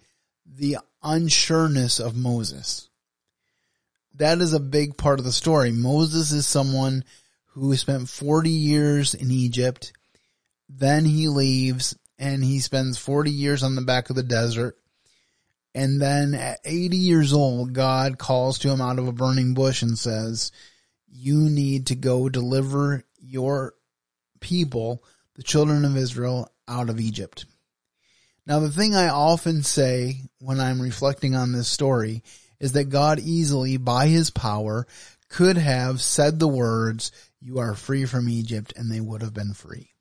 the 0.46 0.78
unsureness 1.02 2.04
of 2.04 2.16
Moses. 2.16 2.88
That 4.14 4.40
is 4.40 4.52
a 4.52 4.60
big 4.60 4.96
part 4.96 5.18
of 5.18 5.24
the 5.24 5.32
story. 5.32 5.72
Moses 5.72 6.32
is 6.32 6.46
someone 6.46 7.04
who 7.46 7.74
spent 7.76 8.08
40 8.08 8.50
years 8.50 9.14
in 9.14 9.30
Egypt. 9.30 9.92
Then 10.74 11.04
he 11.04 11.28
leaves 11.28 11.96
and 12.18 12.42
he 12.42 12.60
spends 12.60 12.98
40 12.98 13.30
years 13.30 13.62
on 13.62 13.74
the 13.74 13.82
back 13.82 14.10
of 14.10 14.16
the 14.16 14.22
desert. 14.22 14.76
And 15.74 16.00
then 16.00 16.34
at 16.34 16.60
80 16.64 16.96
years 16.96 17.32
old, 17.32 17.72
God 17.72 18.18
calls 18.18 18.58
to 18.60 18.70
him 18.70 18.80
out 18.80 18.98
of 18.98 19.08
a 19.08 19.12
burning 19.12 19.54
bush 19.54 19.82
and 19.82 19.98
says, 19.98 20.52
you 21.08 21.50
need 21.50 21.86
to 21.88 21.94
go 21.94 22.28
deliver 22.28 23.04
your 23.18 23.74
people, 24.40 25.04
the 25.34 25.42
children 25.42 25.84
of 25.84 25.96
Israel, 25.96 26.50
out 26.66 26.88
of 26.88 27.00
Egypt. 27.00 27.44
Now, 28.46 28.58
the 28.58 28.70
thing 28.70 28.94
I 28.94 29.08
often 29.08 29.62
say 29.62 30.22
when 30.40 30.58
I'm 30.58 30.82
reflecting 30.82 31.36
on 31.36 31.52
this 31.52 31.68
story 31.68 32.22
is 32.58 32.72
that 32.72 32.84
God 32.84 33.20
easily, 33.20 33.76
by 33.76 34.06
his 34.06 34.30
power, 34.30 34.86
could 35.28 35.56
have 35.56 36.00
said 36.00 36.38
the 36.38 36.48
words, 36.48 37.12
you 37.40 37.58
are 37.58 37.74
free 37.74 38.04
from 38.04 38.28
Egypt, 38.28 38.72
and 38.76 38.90
they 38.90 39.00
would 39.00 39.22
have 39.22 39.34
been 39.34 39.54
free. 39.54 39.91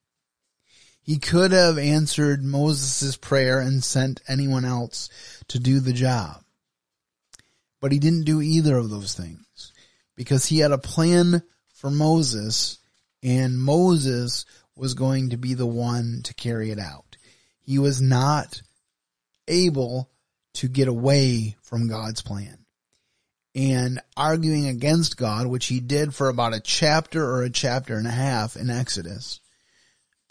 He 1.02 1.18
could 1.18 1.52
have 1.52 1.78
answered 1.78 2.44
Moses' 2.44 3.18
prayer 3.18 3.60
and 3.60 3.84
sent 3.84 4.22
anyone 4.28 4.66
else 4.66 5.10
to 5.48 5.60
do 5.60 5.80
the 5.80 5.94
job. 5.94 6.44
But 7.80 7.92
he 7.92 8.00
didn't 8.00 8.26
do 8.26 8.42
either 8.42 8.78
of 8.78 8.90
those 8.90 9.14
things 9.14 9.74
because 10.16 10.46
he 10.46 10.60
had 10.60 10.72
a 10.72 10.78
plan 10.78 11.42
for 11.74 11.90
Moses 11.90 12.78
and 13.24 13.58
Moses 13.60 14.46
was 14.76 14.94
going 14.94 15.32
to 15.32 15.38
be 15.38 15.54
the 15.54 15.66
one 15.66 16.22
to 16.24 16.34
carry 16.34 16.72
it 16.72 16.80
out. 16.80 17.18
He 17.60 17.80
was 17.80 18.02
not 18.02 18.62
able 19.48 20.10
to 20.54 20.68
get 20.68 20.88
away 20.88 21.56
from 21.62 21.88
God's 21.88 22.22
plan. 22.22 22.66
And 23.54 24.00
arguing 24.16 24.68
against 24.68 25.18
God, 25.18 25.48
which 25.48 25.66
he 25.66 25.80
did 25.80 26.16
for 26.16 26.30
about 26.30 26.54
a 26.54 26.60
chapter 26.60 27.24
or 27.24 27.44
a 27.44 27.50
chapter 27.50 27.98
and 27.98 28.08
a 28.08 28.12
half 28.12 28.56
in 28.56 28.70
Exodus, 28.70 29.42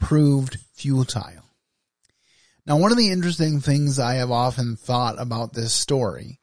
proved 0.00 0.59
futile. 0.75 1.45
Now, 2.66 2.78
one 2.78 2.92
of 2.92 2.99
the 2.99 3.11
interesting 3.11 3.61
things 3.61 3.99
I 3.99 4.14
have 4.14 4.30
often 4.30 4.76
thought 4.76 5.21
about 5.21 5.52
this 5.52 5.73
story 5.73 6.40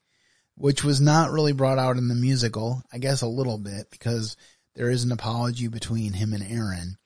which 0.57 0.83
was 0.83 0.99
not 0.99 1.31
really 1.31 1.53
brought 1.53 1.77
out 1.77 1.97
in 1.97 2.07
the 2.07 2.15
musical. 2.15 2.81
I 2.91 2.97
guess 2.97 3.21
a 3.21 3.27
little 3.27 3.57
bit 3.57 3.89
because 3.91 4.35
there 4.75 4.89
is 4.89 5.03
an 5.03 5.11
apology 5.11 5.67
between 5.67 6.13
him 6.13 6.33
and 6.33 6.43
Aaron. 6.43 6.97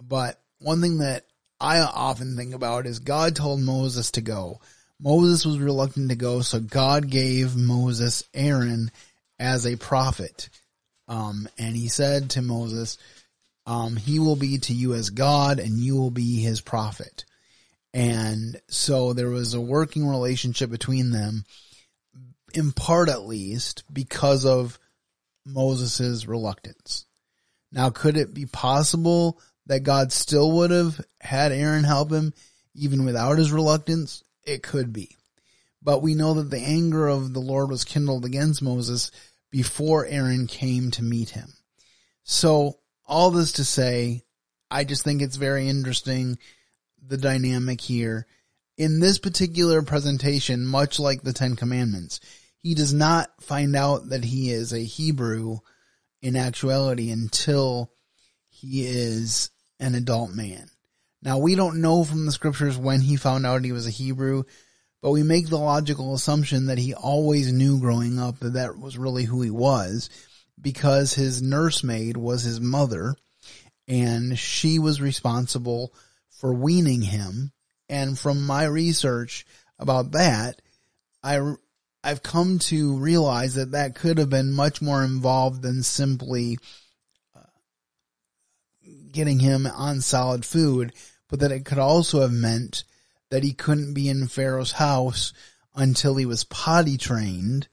But 0.00 0.38
one 0.58 0.80
thing 0.80 0.98
that 0.98 1.24
I 1.60 1.80
often 1.80 2.36
think 2.36 2.54
about 2.54 2.86
is 2.86 2.98
God 2.98 3.34
told 3.34 3.60
Moses 3.60 4.10
to 4.12 4.20
go. 4.20 4.60
Moses 5.00 5.44
was 5.44 5.58
reluctant 5.58 6.10
to 6.10 6.16
go, 6.16 6.42
so 6.42 6.60
God 6.60 7.08
gave 7.08 7.56
Moses 7.56 8.24
Aaron 8.34 8.90
as 9.38 9.66
a 9.66 9.76
prophet. 9.76 10.48
Um, 11.08 11.48
and 11.58 11.74
he 11.74 11.88
said 11.88 12.30
to 12.30 12.42
Moses, 12.42 12.98
um, 13.66 13.96
he 13.96 14.18
will 14.18 14.36
be 14.36 14.58
to 14.58 14.74
you 14.74 14.94
as 14.94 15.10
God 15.10 15.58
and 15.58 15.78
you 15.78 15.96
will 15.96 16.10
be 16.10 16.40
his 16.40 16.60
prophet. 16.60 17.24
And 17.94 18.60
so 18.68 19.12
there 19.12 19.28
was 19.28 19.54
a 19.54 19.60
working 19.60 20.06
relationship 20.06 20.70
between 20.70 21.10
them, 21.10 21.44
in 22.54 22.72
part 22.72 23.08
at 23.08 23.26
least, 23.26 23.84
because 23.92 24.44
of 24.44 24.78
Moses' 25.44 26.26
reluctance. 26.26 27.06
Now, 27.70 27.90
could 27.90 28.16
it 28.16 28.34
be 28.34 28.46
possible 28.46 29.40
that 29.66 29.80
God 29.80 30.12
still 30.12 30.52
would 30.52 30.70
have 30.70 31.00
had 31.20 31.52
Aaron 31.52 31.84
help 31.84 32.10
him 32.10 32.32
even 32.74 33.04
without 33.04 33.38
his 33.38 33.52
reluctance? 33.52 34.22
It 34.44 34.62
could 34.62 34.92
be. 34.92 35.16
But 35.82 36.02
we 36.02 36.14
know 36.14 36.34
that 36.34 36.50
the 36.50 36.60
anger 36.60 37.08
of 37.08 37.32
the 37.32 37.40
Lord 37.40 37.70
was 37.70 37.84
kindled 37.84 38.24
against 38.24 38.62
Moses 38.62 39.10
before 39.50 40.06
Aaron 40.06 40.46
came 40.46 40.90
to 40.92 41.02
meet 41.02 41.30
him. 41.30 41.52
So 42.24 42.78
all 43.06 43.30
this 43.30 43.52
to 43.52 43.64
say, 43.64 44.22
I 44.70 44.84
just 44.84 45.04
think 45.04 45.22
it's 45.22 45.36
very 45.36 45.68
interesting 45.68 46.38
the 47.06 47.16
dynamic 47.16 47.80
here. 47.80 48.26
In 48.78 49.00
this 49.00 49.18
particular 49.18 49.82
presentation, 49.82 50.66
much 50.66 50.98
like 50.98 51.22
the 51.22 51.32
Ten 51.32 51.56
Commandments, 51.56 52.20
he 52.62 52.74
does 52.74 52.94
not 52.94 53.28
find 53.42 53.76
out 53.76 54.08
that 54.10 54.24
he 54.24 54.50
is 54.50 54.72
a 54.72 54.78
Hebrew 54.78 55.58
in 56.22 56.36
actuality 56.36 57.10
until 57.10 57.92
he 58.48 58.86
is 58.86 59.50
an 59.80 59.94
adult 59.94 60.30
man. 60.30 60.68
Now 61.22 61.38
we 61.38 61.54
don't 61.54 61.80
know 61.80 62.04
from 62.04 62.24
the 62.24 62.32
scriptures 62.32 62.78
when 62.78 63.00
he 63.00 63.16
found 63.16 63.44
out 63.44 63.64
he 63.64 63.72
was 63.72 63.86
a 63.86 63.90
Hebrew, 63.90 64.44
but 65.02 65.10
we 65.10 65.22
make 65.22 65.48
the 65.48 65.58
logical 65.58 66.14
assumption 66.14 66.66
that 66.66 66.78
he 66.78 66.94
always 66.94 67.52
knew 67.52 67.80
growing 67.80 68.18
up 68.18 68.38
that 68.38 68.54
that 68.54 68.78
was 68.78 68.96
really 68.96 69.24
who 69.24 69.42
he 69.42 69.50
was 69.50 70.08
because 70.62 71.14
his 71.14 71.42
nursemaid 71.42 72.16
was 72.16 72.44
his 72.44 72.60
mother 72.60 73.16
and 73.88 74.38
she 74.38 74.78
was 74.78 75.00
responsible 75.00 75.92
for 76.30 76.54
weaning 76.54 77.02
him. 77.02 77.52
And 77.88 78.18
from 78.18 78.46
my 78.46 78.64
research 78.64 79.44
about 79.78 80.12
that, 80.12 80.62
I, 81.22 81.54
I've 82.02 82.22
come 82.22 82.58
to 82.60 82.96
realize 82.96 83.54
that 83.54 83.72
that 83.72 83.94
could 83.94 84.18
have 84.18 84.30
been 84.30 84.52
much 84.52 84.80
more 84.80 85.04
involved 85.04 85.62
than 85.62 85.82
simply 85.82 86.58
uh, 87.36 87.40
getting 89.10 89.40
him 89.40 89.66
on 89.66 90.00
solid 90.00 90.44
food, 90.44 90.92
but 91.28 91.40
that 91.40 91.52
it 91.52 91.64
could 91.64 91.78
also 91.78 92.20
have 92.20 92.32
meant 92.32 92.84
that 93.30 93.42
he 93.42 93.52
couldn't 93.52 93.94
be 93.94 94.08
in 94.08 94.28
Pharaoh's 94.28 94.72
house 94.72 95.32
until 95.74 96.16
he 96.16 96.26
was 96.26 96.44
potty 96.44 96.96
trained 96.96 97.68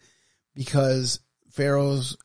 because 0.56 1.20
Pharaoh's 1.52 2.18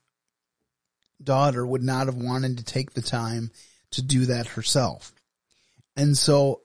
daughter 1.25 1.67
would 1.67 1.83
not 1.83 2.07
have 2.07 2.17
wanted 2.17 2.59
to 2.59 2.65
take 2.65 2.93
the 2.93 3.03
time 3.03 3.51
to 3.93 4.03
do 4.03 4.27
that 4.27 4.49
herself. 4.49 5.13
And 5.97 6.17
so 6.17 6.63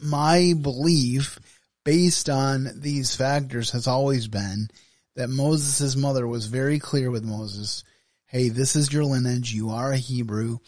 my 0.00 0.54
belief 0.60 1.38
based 1.84 2.28
on 2.28 2.68
these 2.76 3.14
factors 3.14 3.70
has 3.70 3.86
always 3.86 4.28
been 4.28 4.68
that 5.16 5.28
Moses' 5.28 5.96
mother 5.96 6.26
was 6.26 6.46
very 6.46 6.78
clear 6.78 7.10
with 7.10 7.24
Moses, 7.24 7.84
hey, 8.26 8.48
this 8.48 8.76
is 8.76 8.92
your 8.92 9.04
lineage, 9.04 9.52
you 9.52 9.70
are 9.70 9.92
a 9.92 9.98
Hebrew, 9.98 10.58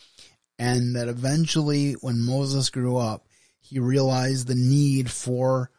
and 0.59 0.97
that 0.97 1.09
eventually 1.09 1.93
when 1.95 2.21
Moses 2.21 2.71
grew 2.71 2.97
up, 2.97 3.27
he 3.61 3.79
realized 3.79 4.47
the 4.47 4.55
need 4.55 5.11
for 5.11 5.71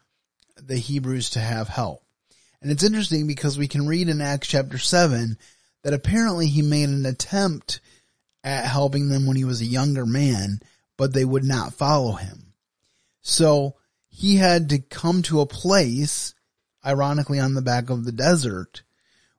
the 0.56 0.76
Hebrews 0.76 1.30
to 1.30 1.40
have 1.40 1.68
help. 1.68 2.02
And 2.60 2.70
it's 2.70 2.82
interesting 2.82 3.26
because 3.26 3.56
we 3.56 3.68
can 3.68 3.86
read 3.86 4.08
in 4.08 4.20
Acts 4.20 4.48
chapter 4.48 4.78
7 4.78 5.38
that 5.86 5.94
apparently 5.94 6.48
he 6.48 6.62
made 6.62 6.88
an 6.88 7.06
attempt 7.06 7.78
at 8.42 8.64
helping 8.64 9.08
them 9.08 9.24
when 9.24 9.36
he 9.36 9.44
was 9.44 9.60
a 9.60 9.66
younger 9.66 10.04
man, 10.04 10.58
but 10.96 11.12
they 11.14 11.24
would 11.24 11.44
not 11.44 11.74
follow 11.74 12.10
him. 12.10 12.54
So 13.20 13.76
he 14.08 14.34
had 14.34 14.70
to 14.70 14.80
come 14.80 15.22
to 15.22 15.40
a 15.40 15.46
place, 15.46 16.34
ironically 16.84 17.38
on 17.38 17.54
the 17.54 17.62
back 17.62 17.88
of 17.88 18.04
the 18.04 18.10
desert, 18.10 18.82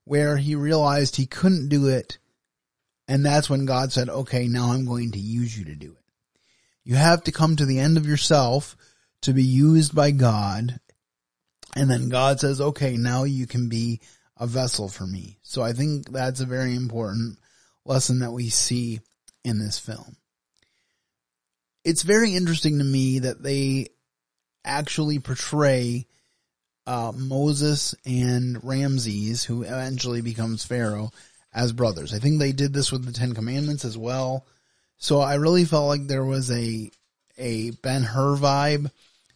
where 0.05 0.38
he 0.38 0.55
realized 0.55 1.17
he 1.17 1.25
couldn't 1.25 1.67
do 1.67 1.89
it. 1.89 2.17
And 3.10 3.25
that's 3.25 3.49
when 3.49 3.65
God 3.65 3.91
said, 3.91 4.07
okay, 4.07 4.47
now 4.47 4.71
I'm 4.71 4.86
going 4.86 5.12
to 5.12 5.19
use 5.19 5.60
you 5.60 5.65
to 5.65 5.75
do 5.75 5.91
it. 5.91 6.05
You 6.86 6.95
have 6.95 7.25
to 7.25 7.33
come 7.33 7.57
to 7.57 7.65
the 7.65 7.79
end 7.79 7.97
of 7.97 8.07
yourself 8.07 8.77
to 9.23 9.33
be 9.33 9.43
used 9.43 9.93
by 9.93 10.12
God. 10.12 10.79
And 11.75 11.91
then 11.91 12.07
God 12.07 12.39
says, 12.39 12.62
okay, 12.62 12.95
now 12.95 13.25
you 13.25 13.47
can 13.47 13.67
be 13.67 13.99
a 14.39 14.47
vessel 14.47 14.89
for 14.89 15.06
me. 15.06 15.38
So 15.43 15.62
I 15.62 15.73
think 15.73 16.12
that's 16.12 16.39
a 16.39 16.45
very 16.45 16.76
important 16.76 17.39
lesson 17.86 18.19
that 18.19 18.32
we 18.32 18.50
see 18.50 19.00
in 19.43 19.60
this 19.60 19.80
film. 19.80 20.17
It's 21.84 22.04
very 22.04 22.36
interesting 22.36 22.80
to 22.80 22.84
me 22.84 23.19
that 23.19 23.41
they 23.41 23.88
actually 24.65 25.19
portray 25.19 26.06
uh, 26.86 27.12
Moses 27.15 27.95
and 28.06 28.63
Ramses, 28.63 29.43
who 29.43 29.63
eventually 29.63 30.21
becomes 30.21 30.65
Pharaoh, 30.65 31.12
as 31.54 31.73
brothers. 31.73 32.13
I 32.13 32.19
think 32.19 32.39
they 32.39 32.52
did 32.52 32.73
this 32.73 32.91
with 32.91 33.06
the 33.06 33.12
Ten 33.12 33.34
Commandments 33.34 33.86
as 33.86 33.97
well. 33.97 34.45
So 34.97 35.19
I 35.19 35.36
really 35.36 35.65
felt 35.65 35.88
like 35.88 36.08
there 36.08 36.26
was 36.26 36.52
a 36.52 36.91
a 37.38 37.71
Ben 37.71 38.04
Hur 38.04 38.36
vibe 38.36 38.91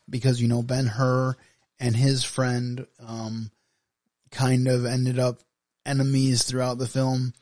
because 0.10 0.42
you 0.42 0.48
know 0.48 0.64
Ben 0.64 0.88
Hur 0.88 1.36
and 1.80 1.96
his 1.96 2.24
friend 2.24 2.86
um, 3.06 3.52
kind 4.32 4.68
of 4.68 4.86
ended 4.86 5.20
up 5.20 5.40
enemies 5.86 6.44
throughout 6.44 6.78
the 6.78 6.88
film 6.88 7.34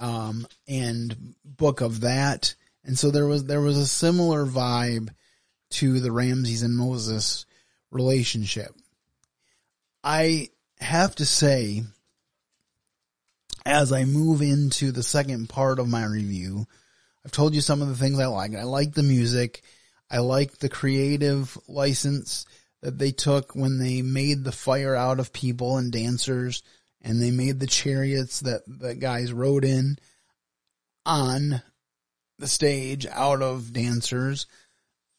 um, 0.00 0.46
and 0.66 1.34
book 1.44 1.80
of 1.80 2.00
that. 2.00 2.54
And 2.84 2.98
so 2.98 3.10
there 3.10 3.26
was 3.26 3.44
there 3.44 3.60
was 3.60 3.78
a 3.78 3.86
similar 3.86 4.44
vibe 4.44 5.10
to 5.70 6.00
the 6.00 6.12
Ramses 6.12 6.62
and 6.62 6.76
Moses 6.76 7.46
relationship. 7.90 8.74
I 10.02 10.48
have 10.80 11.14
to 11.16 11.26
say, 11.26 11.84
as 13.64 13.92
I 13.92 14.04
move 14.04 14.42
into 14.42 14.90
the 14.90 15.04
second 15.04 15.48
part 15.48 15.78
of 15.78 15.88
my 15.88 16.04
review, 16.04 16.66
I've 17.24 17.30
told 17.30 17.54
you 17.54 17.60
some 17.60 17.80
of 17.82 17.88
the 17.88 17.94
things 17.94 18.18
I 18.18 18.26
like. 18.26 18.56
I 18.56 18.64
like 18.64 18.94
the 18.94 19.04
music. 19.04 19.62
I 20.10 20.18
like 20.18 20.58
the 20.58 20.68
creative 20.68 21.56
license 21.68 22.46
that 22.82 22.98
they 22.98 23.12
took 23.12 23.54
when 23.54 23.78
they 23.78 24.02
made 24.02 24.44
the 24.44 24.52
fire 24.52 24.94
out 24.94 25.20
of 25.20 25.32
people 25.32 25.78
and 25.78 25.92
dancers 25.92 26.62
and 27.00 27.20
they 27.20 27.30
made 27.30 27.58
the 27.58 27.66
chariots 27.66 28.40
that 28.40 28.62
the 28.66 28.94
guys 28.94 29.32
rode 29.32 29.64
in 29.64 29.96
on 31.06 31.62
the 32.38 32.48
stage 32.48 33.06
out 33.06 33.40
of 33.42 33.72
dancers. 33.72 34.46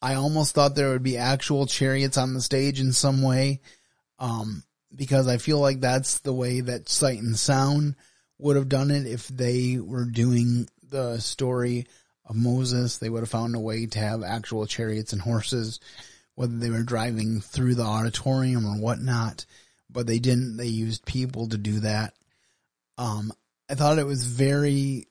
I 0.01 0.15
almost 0.15 0.53
thought 0.53 0.75
there 0.75 0.89
would 0.89 1.03
be 1.03 1.17
actual 1.17 1.65
chariots 1.65 2.17
on 2.17 2.33
the 2.33 2.41
stage 2.41 2.79
in 2.79 2.91
some 2.91 3.21
way. 3.21 3.61
Um, 4.19 4.63
because 4.95 5.27
I 5.27 5.37
feel 5.37 5.59
like 5.59 5.79
that's 5.79 6.19
the 6.19 6.33
way 6.33 6.61
that 6.61 6.89
Sight 6.89 7.19
and 7.19 7.37
Sound 7.37 7.95
would 8.37 8.55
have 8.55 8.69
done 8.69 8.91
it 8.91 9.07
if 9.07 9.27
they 9.27 9.77
were 9.79 10.05
doing 10.05 10.69
the 10.87 11.19
story 11.19 11.87
of 12.25 12.35
Moses. 12.35 12.97
They 12.97 13.09
would 13.09 13.21
have 13.21 13.29
found 13.29 13.55
a 13.55 13.59
way 13.59 13.85
to 13.87 13.99
have 13.99 14.23
actual 14.23 14.65
chariots 14.67 15.13
and 15.13 15.21
horses 15.21 15.79
whether 16.35 16.55
they 16.55 16.69
were 16.69 16.83
driving 16.83 17.41
through 17.41 17.75
the 17.75 17.83
auditorium 17.83 18.65
or 18.65 18.81
whatnot, 18.81 19.45
but 19.89 20.07
they 20.07 20.19
didn't. 20.19 20.57
They 20.57 20.67
used 20.67 21.05
people 21.05 21.49
to 21.49 21.57
do 21.57 21.81
that. 21.81 22.13
Um, 22.97 23.31
I 23.69 23.75
thought 23.75 23.99
it 23.99 24.05
was 24.05 24.25
very, 24.25 25.07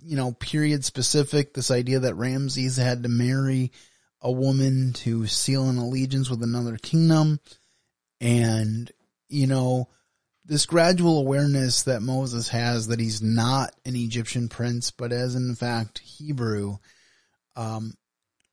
you 0.00 0.16
know, 0.16 0.32
period 0.32 0.84
specific. 0.84 1.54
This 1.54 1.70
idea 1.70 2.00
that 2.00 2.14
Ramses 2.14 2.76
had 2.76 3.02
to 3.02 3.08
marry 3.08 3.72
a 4.20 4.30
woman 4.30 4.92
to 4.92 5.26
seal 5.26 5.68
an 5.68 5.78
allegiance 5.78 6.30
with 6.30 6.42
another 6.42 6.76
kingdom. 6.76 7.40
And, 8.20 8.90
you 9.28 9.48
know, 9.48 9.88
this 10.44 10.66
gradual 10.66 11.18
awareness 11.18 11.84
that 11.84 12.02
Moses 12.02 12.48
has 12.48 12.88
that 12.88 13.00
he's 13.00 13.22
not 13.22 13.74
an 13.84 13.96
Egyptian 13.96 14.48
prince, 14.48 14.90
but 14.90 15.12
as 15.12 15.34
in 15.34 15.54
fact 15.54 15.98
Hebrew, 15.98 16.78
um, 17.56 17.94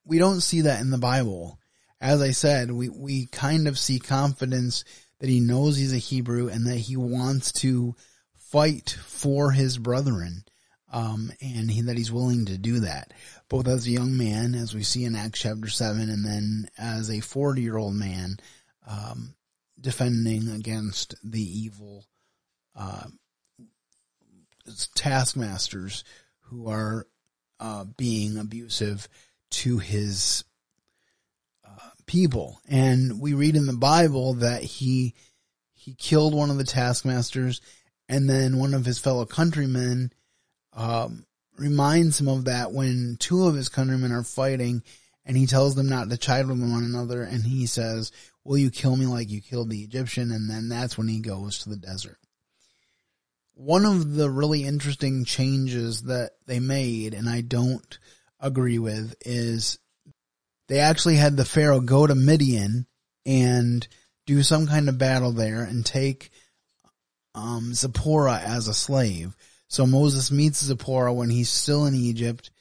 we 0.06 0.18
don't 0.18 0.42
see 0.42 0.62
that 0.62 0.82
in 0.82 0.90
the 0.90 0.98
Bible 0.98 1.60
as 2.02 2.22
I 2.22 2.32
said, 2.32 2.72
we, 2.72 2.90
we 2.90 3.26
kind 3.28 3.68
of 3.68 3.78
see 3.78 4.00
confidence 4.00 4.84
that 5.20 5.30
he 5.30 5.40
knows 5.40 5.78
he's 5.78 5.94
a 5.94 5.98
Hebrew 5.98 6.48
and 6.48 6.66
that 6.66 6.78
he 6.78 6.96
wants 6.96 7.52
to 7.54 7.96
fight 8.36 8.98
for 9.06 9.52
his 9.52 9.78
brethren. 9.78 10.44
Um, 10.92 11.32
and 11.40 11.70
he, 11.70 11.82
that 11.82 11.98
he's 11.98 12.12
willing 12.12 12.46
to 12.46 12.58
do 12.58 12.80
that, 12.80 13.14
both 13.48 13.68
as 13.68 13.86
a 13.86 13.92
young 13.92 14.18
man, 14.18 14.56
as 14.56 14.74
we 14.74 14.82
see 14.82 15.06
in 15.06 15.16
Acts 15.16 15.42
chapter 15.42 15.68
seven, 15.68 16.10
and 16.10 16.26
then 16.26 16.68
as 16.80 17.12
a 17.12 17.20
40 17.20 17.62
year 17.62 17.78
old 17.78 17.94
man, 17.94 18.38
um, 18.88 19.36
defending 19.80 20.50
against 20.50 21.14
the 21.24 21.44
evil, 21.44 22.06
uh, 22.76 23.04
taskmasters 24.96 26.04
who 26.46 26.68
are, 26.68 27.06
uh, 27.60 27.86
being 27.96 28.40
abusive 28.40 29.08
to 29.52 29.78
his 29.78 30.44
people. 32.10 32.60
And 32.68 33.22
we 33.22 33.36
read 33.36 33.56
in 33.56 33.68
the 33.68 33.74
Bible 33.74 34.34
that 34.36 34.64
he, 34.64 35.14
he 35.74 35.94
killed 35.94 36.34
one 36.34 36.50
of 36.50 36.58
the 36.58 36.64
taskmasters 36.64 37.62
and 38.10 38.28
then 38.28 38.58
one 38.58 38.74
of 38.74 38.84
his 38.84 38.98
fellow 38.98 39.26
countrymen, 39.26 40.12
um, 40.74 41.28
reminds 41.56 42.20
him 42.20 42.28
of 42.28 42.46
that 42.46 42.72
when 42.72 43.16
two 43.20 43.46
of 43.46 43.54
his 43.54 43.70
countrymen 43.70 44.12
are 44.12 44.24
fighting 44.24 44.82
and 45.24 45.38
he 45.38 45.46
tells 45.46 45.76
them 45.76 45.88
not 45.88 46.10
to 46.10 46.18
chide 46.18 46.48
with 46.48 46.60
one 46.60 46.84
another 46.84 47.22
and 47.22 47.44
he 47.44 47.68
says, 47.68 48.12
will 48.44 48.58
you 48.58 48.72
kill 48.72 48.96
me 48.96 49.06
like 49.06 49.30
you 49.30 49.40
killed 49.40 49.70
the 49.70 49.84
Egyptian? 49.84 50.32
And 50.32 50.50
then 50.50 50.68
that's 50.68 50.98
when 50.98 51.08
he 51.08 51.20
goes 51.20 51.60
to 51.60 51.70
the 51.70 51.78
desert. 51.78 52.18
One 53.54 53.86
of 53.86 54.16
the 54.16 54.32
really 54.32 54.64
interesting 54.64 55.26
changes 55.26 56.04
that 56.04 56.32
they 56.48 56.60
made, 56.60 57.14
and 57.14 57.30
I 57.30 57.42
don't 57.42 58.00
agree 58.40 58.80
with, 58.80 59.14
is 59.24 59.78
they 60.70 60.80
actually 60.80 61.16
had 61.16 61.36
the 61.36 61.44
Pharaoh 61.44 61.82
go 61.82 62.08
to 62.08 62.16
Midian 62.16 62.86
and 63.26 63.86
do 64.26 64.44
some 64.44 64.68
kind 64.68 64.88
of 64.88 64.98
battle 64.98 65.32
there 65.32 65.64
and 65.64 65.86
take 65.86 66.30
um, 67.36 67.74
Zipporah 67.74 68.40
as 68.40 68.68
a 68.68 68.74
slave. 68.74 69.36
So 69.68 69.86
Moses 69.86 70.32
meets 70.32 70.64
Zipporah 70.64 71.14
when 71.14 71.30
he's 71.30 71.50
still 71.50 71.86
in 71.86 71.96
Egypt, 71.96 72.52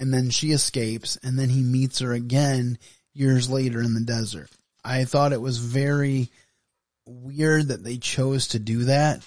and 0.00 0.12
then 0.12 0.30
she 0.30 0.52
escapes, 0.52 1.18
and 1.22 1.38
then 1.38 1.50
he 1.50 1.62
meets 1.62 1.98
her 2.00 2.12
again 2.12 2.78
years 3.14 3.50
later 3.50 3.80
in 3.82 3.94
the 3.94 4.00
desert. 4.00 4.50
I 4.84 5.04
thought 5.04 5.32
it 5.32 5.40
was 5.40 5.58
very 5.58 6.30
weird 7.06 7.68
that 7.68 7.84
they 7.84 7.98
chose 7.98 8.48
to 8.48 8.58
do 8.58 8.84
that. 8.84 9.26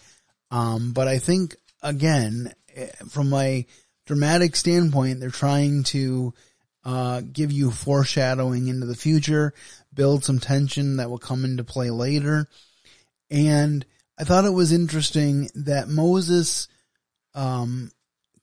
Um, 0.50 0.94
but 0.94 1.08
I 1.08 1.20
think 1.20 1.56
again, 1.82 2.54
eh, 2.76 2.90
from 3.10 3.34
a 3.34 3.66
dramatic 4.06 4.56
standpoint, 4.56 5.20
they're 5.20 5.30
trying 5.30 5.84
to 5.84 6.34
uh, 6.84 7.22
give 7.22 7.52
you 7.52 7.72
foreshadowing 7.72 8.68
into 8.68 8.86
the 8.86 8.96
future, 8.96 9.54
build 9.94 10.24
some 10.24 10.40
tension 10.40 10.98
that 10.98 11.10
will 11.10 11.20
come 11.20 11.46
into 11.46 11.64
play 11.64 11.90
later. 11.90 12.48
And 13.30 13.86
I 14.20 14.24
thought 14.24 14.46
it 14.46 14.50
was 14.50 14.72
interesting 14.72 15.50
that 15.56 15.88
Moses 15.88 16.68
um, 17.34 17.92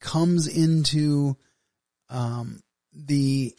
comes 0.01 0.47
into 0.49 1.37
um, 2.11 2.63
the 2.93 3.55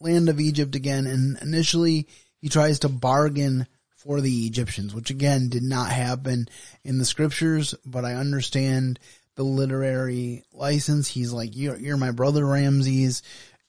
land 0.00 0.28
of 0.28 0.40
Egypt 0.40 0.74
again, 0.74 1.06
and 1.06 1.38
initially 1.42 2.06
he 2.40 2.48
tries 2.48 2.80
to 2.80 2.88
bargain 2.88 3.66
for 3.96 4.20
the 4.20 4.46
Egyptians, 4.46 4.94
which 4.94 5.10
again 5.10 5.48
did 5.48 5.62
not 5.62 5.90
happen 5.90 6.46
in 6.84 6.98
the 6.98 7.04
scriptures, 7.04 7.74
but 7.84 8.04
I 8.04 8.14
understand 8.14 9.00
the 9.34 9.42
literary 9.42 10.44
license. 10.52 11.08
He's 11.08 11.32
like, 11.32 11.50
you're, 11.54 11.76
you're 11.76 11.96
my 11.96 12.12
brother 12.12 12.46
Ramses. 12.46 13.22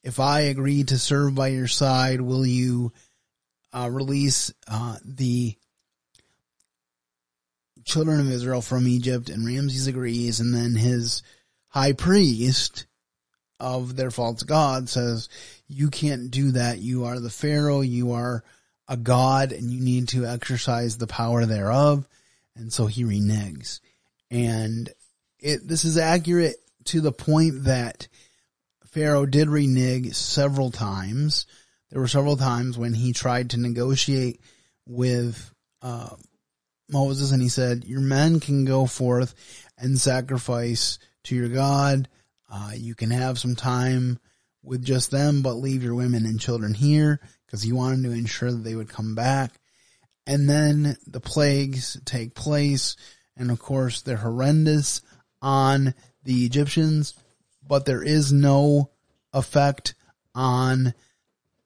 If 0.10 0.20
I 0.20 0.40
agree 0.40 0.84
to 0.86 0.98
serve 0.98 1.36
by 1.36 1.50
your 1.50 1.68
side, 1.68 2.20
will 2.20 2.44
you 2.44 2.92
uh, 3.72 3.92
release 3.92 4.52
uh, 4.68 4.98
the 5.06 5.56
children 7.86 8.20
of 8.20 8.32
Israel 8.32 8.64
from 8.64 8.88
Egypt? 8.88 9.30
And 9.30 9.46
Ramses 9.46 9.86
agrees, 9.86 10.40
and 10.40 10.52
then 10.52 10.74
his 10.74 11.22
high 11.68 11.94
priest 11.94 12.88
of 13.60 13.98
their 13.98 14.10
false 14.10 14.42
god 14.42 14.90
says, 14.90 15.30
you 15.68 15.92
can't 15.92 16.32
do 16.32 16.54
that. 16.54 16.80
You 16.80 17.06
are 17.06 17.20
the 17.20 17.30
Pharaoh. 17.30 17.82
You 17.82 18.14
are 18.14 18.44
a 18.88 18.98
god 18.98 19.52
and 19.52 19.70
you 19.70 19.80
need 19.80 20.08
to 20.08 20.26
exercise 20.26 20.98
the 20.98 21.06
power 21.06 21.46
thereof. 21.46 22.08
And 22.56 22.74
so 22.74 22.88
he 22.88 23.04
reneges. 23.04 23.80
And 24.32 24.90
it, 25.38 25.68
this 25.68 25.86
is 25.86 26.00
accurate 26.00 26.56
to 26.86 27.00
the 27.00 27.12
point 27.12 27.66
that 27.66 28.08
Pharaoh 28.92 29.26
did 29.26 29.50
renege 29.50 30.14
several 30.14 30.72
times. 30.72 31.46
There 31.90 32.02
were 32.02 32.08
several 32.08 32.38
times 32.38 32.78
when 32.78 32.94
he 32.94 33.14
tried 33.14 33.52
to 33.52 33.60
negotiate 33.60 34.42
with, 34.88 35.54
uh, 35.82 36.16
Moses 36.90 37.32
and 37.32 37.42
he 37.42 37.50
said, 37.50 37.86
your 37.86 38.02
men 38.02 38.40
can 38.40 38.66
go 38.66 38.88
forth 38.88 39.36
and 39.78 40.00
sacrifice 40.00 40.98
to 41.26 41.36
your 41.36 41.50
God. 41.50 42.10
Uh, 42.52 42.72
you 42.76 42.96
can 42.96 43.12
have 43.12 43.38
some 43.38 43.56
time 43.56 44.20
with 44.64 44.84
just 44.84 45.12
them, 45.12 45.42
but 45.42 45.54
leave 45.54 45.84
your 45.84 45.96
women 45.96 46.26
and 46.26 46.40
children 46.40 46.74
here 46.74 47.20
because 47.46 47.62
he 47.62 47.72
wanted 47.72 48.04
to 48.04 48.12
ensure 48.12 48.52
that 48.52 48.64
they 48.64 48.76
would 48.76 48.90
come 48.90 49.14
back. 49.14 49.60
And 50.26 50.50
then 50.50 50.98
the 51.06 51.20
plagues 51.20 52.00
take 52.06 52.34
place. 52.34 52.96
And 53.38 53.52
of 53.52 53.60
course, 53.60 54.02
they're 54.02 54.18
horrendous 54.18 55.02
on 55.42 55.94
the 56.24 56.46
Egyptians, 56.46 57.14
but 57.70 57.86
there 57.86 58.02
is 58.02 58.34
no 58.34 58.90
effect 59.32 59.94
on 60.34 60.94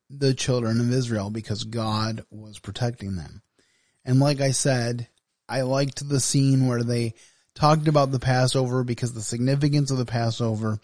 the 0.10 0.34
children 0.34 0.80
of 0.82 0.92
Israel 0.92 1.30
because 1.32 1.64
God 1.64 2.26
was 2.30 2.60
protecting 2.60 3.16
them. 3.16 3.42
And 4.04 4.20
like 4.20 4.42
I 4.42 4.52
said, 4.52 5.08
I 5.48 5.62
liked 5.62 6.08
the 6.08 6.20
scene 6.20 6.68
where 6.68 6.84
they 6.84 7.14
talked 7.56 7.88
about 7.88 8.12
the 8.12 8.20
Passover 8.20 8.84
because 8.84 9.14
the 9.14 9.22
significance 9.22 9.92
of 9.92 9.98
the 9.98 10.06
Passover 10.06 10.80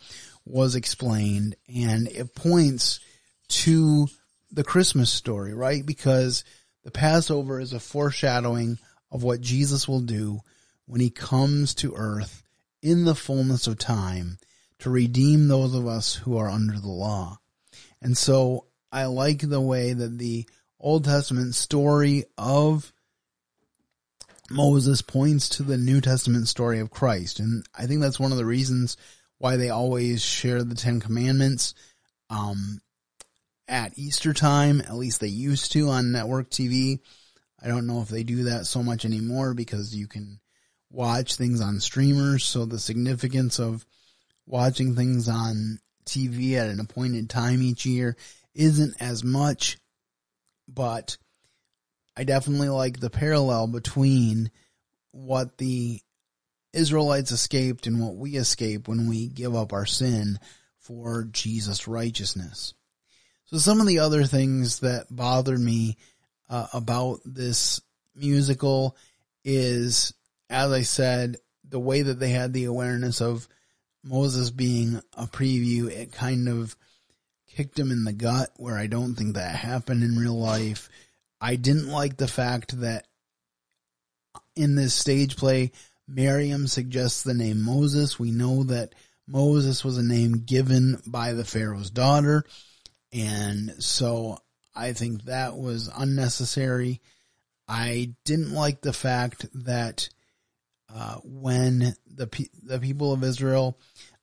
was 0.45 0.75
explained 0.75 1.58
and 1.67 2.08
it 2.08 2.34
points 2.34 3.01
to 3.49 4.08
the 4.51 4.63
Christmas 4.63 5.12
story, 5.12 5.53
right? 5.53 5.86
Because 5.86 6.45
the 6.86 6.91
Passover 6.91 7.60
is 7.60 7.73
a 7.73 7.79
foreshadowing 7.79 8.79
of 9.12 9.21
what 9.21 9.41
Jesus 9.41 9.86
will 9.86 9.99
do 9.99 10.39
when 10.86 11.01
he 11.01 11.10
comes 11.10 11.75
to 11.75 11.93
earth 11.95 12.41
in 12.82 13.03
the 13.03 13.15
fullness 13.15 13.67
of 13.67 13.77
time 13.77 14.38
to 14.80 14.89
redeem 14.89 15.48
those 15.48 15.76
of 15.76 15.88
us 15.88 16.15
who 16.15 16.38
are 16.38 16.50
under 16.50 16.80
the 16.80 16.88
law. 16.89 17.39
And 18.02 18.18
so 18.18 18.65
I 18.92 19.06
like 19.06 19.42
the 19.42 19.62
way 19.62 19.94
that 19.94 20.18
the 20.18 20.48
Old 20.80 21.06
Testament 21.06 21.56
story 21.56 22.26
of 22.38 22.92
Moses 24.50 25.02
points 25.02 25.50
to 25.50 25.63
the 25.63 25.78
New 25.78 26.02
Testament 26.02 26.48
story 26.48 26.80
of 26.80 26.89
Christ. 26.89 27.39
And 27.39 27.65
I 27.78 27.86
think 27.86 28.02
that's 28.02 28.20
one 28.20 28.32
of 28.32 28.38
the 28.38 28.46
reasons 28.46 28.98
why 29.38 29.58
they 29.58 29.70
always 29.70 30.22
share 30.22 30.63
the 30.63 30.76
Ten 30.76 31.00
Commandments. 31.00 31.74
Um, 32.30 32.82
at 33.70 33.98
Easter 33.98 34.34
time. 34.34 34.82
At 34.82 34.96
least 34.96 35.22
they 35.22 35.28
used 35.28 35.72
to 35.74 35.89
on 35.89 36.12
network 36.12 36.50
TV. 36.50 37.00
I 37.62 37.68
don't 37.68 37.88
know 37.88 38.02
if 38.02 38.10
they 38.10 38.24
do 38.24 38.44
that 38.46 38.65
so 38.65 38.84
much 38.84 39.06
anymore 39.06 39.54
because 39.54 39.96
you 39.96 40.08
can 40.08 40.39
watch 40.89 41.36
things 41.36 41.62
on 41.62 41.80
streamers. 41.80 42.44
So 42.44 42.65
the 42.65 42.80
significance 42.80 43.60
of 43.60 43.86
watching 44.50 44.96
things 44.96 45.30
on 45.30 45.80
TV 46.06 46.56
at 46.56 46.68
an 46.68 46.80
appointed 46.80 47.30
time 47.30 47.62
each 47.62 47.86
year 47.86 48.18
isn't 48.56 48.96
as 49.00 49.24
much, 49.24 49.78
but 50.68 51.18
I 52.18 52.24
definitely 52.24 52.70
like 52.70 53.00
the 53.00 53.12
parallel 53.12 53.68
between 53.68 54.50
what 55.12 55.58
the 55.58 56.02
Israelites 56.74 57.32
escaped 57.32 57.88
and 57.88 58.02
what 58.02 58.16
we 58.16 58.36
escape 58.36 58.88
when 58.88 59.08
we 59.08 59.28
give 59.28 59.56
up 59.56 59.72
our 59.72 59.86
sin 59.86 60.40
for 60.80 61.26
Jesus' 61.32 61.88
righteousness. 61.88 62.74
So 63.46 63.58
some 63.58 63.80
of 63.80 63.88
the 63.88 64.00
other 64.00 64.26
things 64.26 64.80
that 64.80 65.06
bothered 65.10 65.60
me 65.60 65.98
uh, 66.50 66.68
about 66.74 67.20
this 67.24 67.82
musical 68.16 68.98
is, 69.44 70.14
as 70.50 70.72
I 70.72 70.82
said, 70.82 71.38
the 71.68 71.80
way 71.80 72.02
that 72.02 72.20
they 72.20 72.30
had 72.30 72.52
the 72.52 72.66
awareness 72.66 73.22
of 73.22 73.48
Moses 74.10 74.50
being 74.50 75.00
a 75.15 75.30
Hebrew, 75.38 75.88
it 75.88 76.12
kind 76.12 76.50
of 76.50 76.76
kicked 77.48 77.78
him 77.78 77.91
in 77.91 78.06
the 78.06 78.13
gut 78.13 78.50
where 78.58 78.76
I 78.76 78.88
don't 78.88 79.13
think 79.13 79.36
that 79.36 79.56
happened 79.56 80.04
in 80.04 80.17
real 80.17 80.38
life. 80.38 80.89
I 81.39 81.56
didn't 81.56 81.89
like 81.89 82.17
the 82.17 82.28
fact 82.28 82.82
that 82.82 83.06
in 84.56 84.74
this 84.74 84.95
stage 84.95 85.38
play, 85.38 85.72
Miriam 86.08 86.65
suggests 86.65 87.22
the 87.22 87.36
name 87.36 87.62
Moses. 87.62 88.17
We 88.17 88.32
know 88.32 88.63
that 88.63 88.95
Moses 89.28 89.86
was 89.86 90.00
a 90.00 90.04
name 90.04 90.43
given 90.43 91.00
by 91.06 91.34
the 91.34 91.45
Pharaoh's 91.45 91.91
daughter. 91.91 92.43
And 93.13 93.76
so 93.78 94.39
I 94.76 94.93
think 94.93 95.26
that 95.26 95.56
was 95.56 95.88
unnecessary. 95.95 97.00
I 97.67 98.15
didn't 98.26 98.54
like 98.54 98.82
the 98.82 98.93
fact 98.93 99.45
that 99.65 100.10
uh, 100.93 101.17
when 101.24 101.93
the 102.19 102.49
the 102.63 102.79
people 102.79 103.13
of 103.13 103.23
Israel 103.23 103.79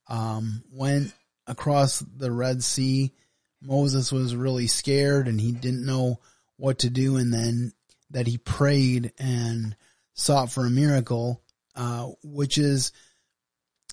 um, 0.07 0.63
went 0.71 1.11
across 1.47 1.99
the 1.99 2.31
Red 2.31 2.63
Sea, 2.63 3.11
Moses 3.61 4.11
was 4.11 4.35
really 4.35 4.67
scared 4.67 5.27
and 5.27 5.41
he 5.41 5.51
didn't 5.51 5.85
know 5.85 6.19
what 6.55 6.79
to 6.79 6.89
do, 6.89 7.17
and 7.17 7.33
then 7.33 7.73
that 8.11 8.27
he 8.27 8.37
prayed 8.37 9.11
and 9.17 9.75
sought 10.13 10.51
for 10.51 10.65
a 10.65 10.69
miracle, 10.69 11.41
uh, 11.75 12.07
which 12.23 12.57
is 12.57 12.91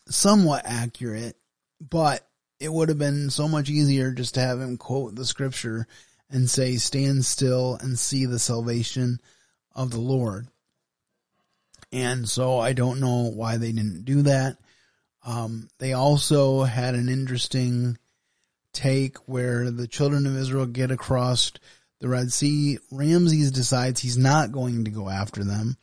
somewhat 0.08 0.62
accurate, 0.64 1.36
but 1.80 2.26
it 2.60 2.72
would 2.72 2.88
have 2.88 2.98
been 2.98 3.30
so 3.30 3.48
much 3.48 3.68
easier 3.68 4.12
just 4.12 4.34
to 4.34 4.40
have 4.40 4.60
him 4.60 4.76
quote 4.76 5.14
the 5.14 5.24
scripture 5.24 5.86
and 6.30 6.48
say, 6.48 6.76
stand 6.76 7.24
still 7.24 7.76
and 7.80 7.98
see 7.98 8.26
the 8.26 8.38
salvation 8.38 9.18
of 9.74 9.90
the 9.90 10.00
Lord. 10.00 10.48
And 11.94 12.28
so 12.28 12.59
I 12.59 12.72
don't 12.72 12.98
know 12.98 13.30
why 13.30 13.57
they 13.57 13.70
didn't 13.70 14.04
do 14.04 14.22
that. 14.22 14.59
Um, 15.24 15.68
they 15.78 15.92
also 15.92 16.64
had 16.64 16.96
an 16.96 17.09
interesting 17.09 17.98
take 18.72 19.16
where 19.28 19.70
the 19.70 19.87
children 19.87 20.26
of 20.26 20.37
Israel 20.37 20.66
get 20.66 20.90
across 20.90 21.52
the 22.00 22.09
Red 22.09 22.33
Sea. 22.33 22.78
Ramses 22.90 23.52
decides 23.52 24.00
he's 24.00 24.18
not 24.18 24.50
going 24.50 24.87
to 24.87 24.90
go 24.90 25.09
after 25.09 25.44
them, 25.44 25.76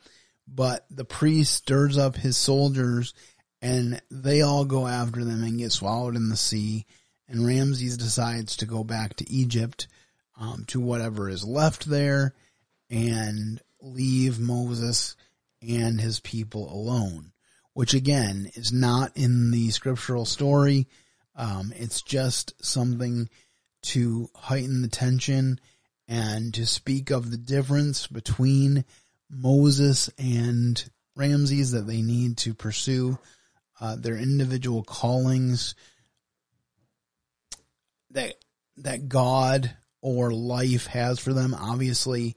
but 0.46 0.84
the 0.90 1.06
priest 1.06 1.54
stirs 1.54 1.96
up 1.96 2.16
his 2.16 2.36
soldiers 2.36 3.14
and 3.62 3.98
they 4.10 4.42
all 4.42 4.66
go 4.66 4.86
after 4.86 5.24
them 5.24 5.42
and 5.42 5.58
get 5.58 5.72
swallowed 5.72 6.14
in 6.14 6.28
the 6.28 6.36
sea. 6.36 6.84
And 7.26 7.46
Ramses 7.46 7.96
decides 7.96 8.58
to 8.58 8.66
go 8.66 8.84
back 8.84 9.16
to 9.16 9.30
Egypt, 9.30 9.88
um, 10.38 10.64
to 10.66 10.78
whatever 10.78 11.30
is 11.30 11.42
left 11.42 11.86
there 11.86 12.34
and 12.90 13.62
leave 13.80 14.38
Moses 14.38 15.16
and 15.62 16.00
his 16.00 16.20
people 16.20 16.72
alone, 16.72 17.32
which 17.72 17.94
again 17.94 18.50
is 18.54 18.72
not 18.72 19.16
in 19.16 19.50
the 19.50 19.70
scriptural 19.70 20.24
story. 20.24 20.88
Um, 21.34 21.72
it's 21.76 22.02
just 22.02 22.54
something 22.64 23.28
to 23.82 24.28
heighten 24.34 24.82
the 24.82 24.88
tension 24.88 25.58
and 26.08 26.52
to 26.54 26.66
speak 26.66 27.10
of 27.10 27.30
the 27.30 27.38
difference 27.38 28.06
between 28.06 28.84
Moses 29.30 30.10
and 30.18 30.82
Ramses 31.14 31.72
that 31.72 31.86
they 31.86 32.02
need 32.02 32.38
to 32.38 32.54
pursue 32.54 33.18
uh, 33.80 33.96
their 33.96 34.16
individual 34.16 34.82
callings 34.82 35.74
that 38.10 38.34
that 38.78 39.08
God 39.08 39.74
or 40.00 40.32
life 40.32 40.86
has 40.86 41.18
for 41.18 41.32
them. 41.32 41.54
Obviously, 41.54 42.36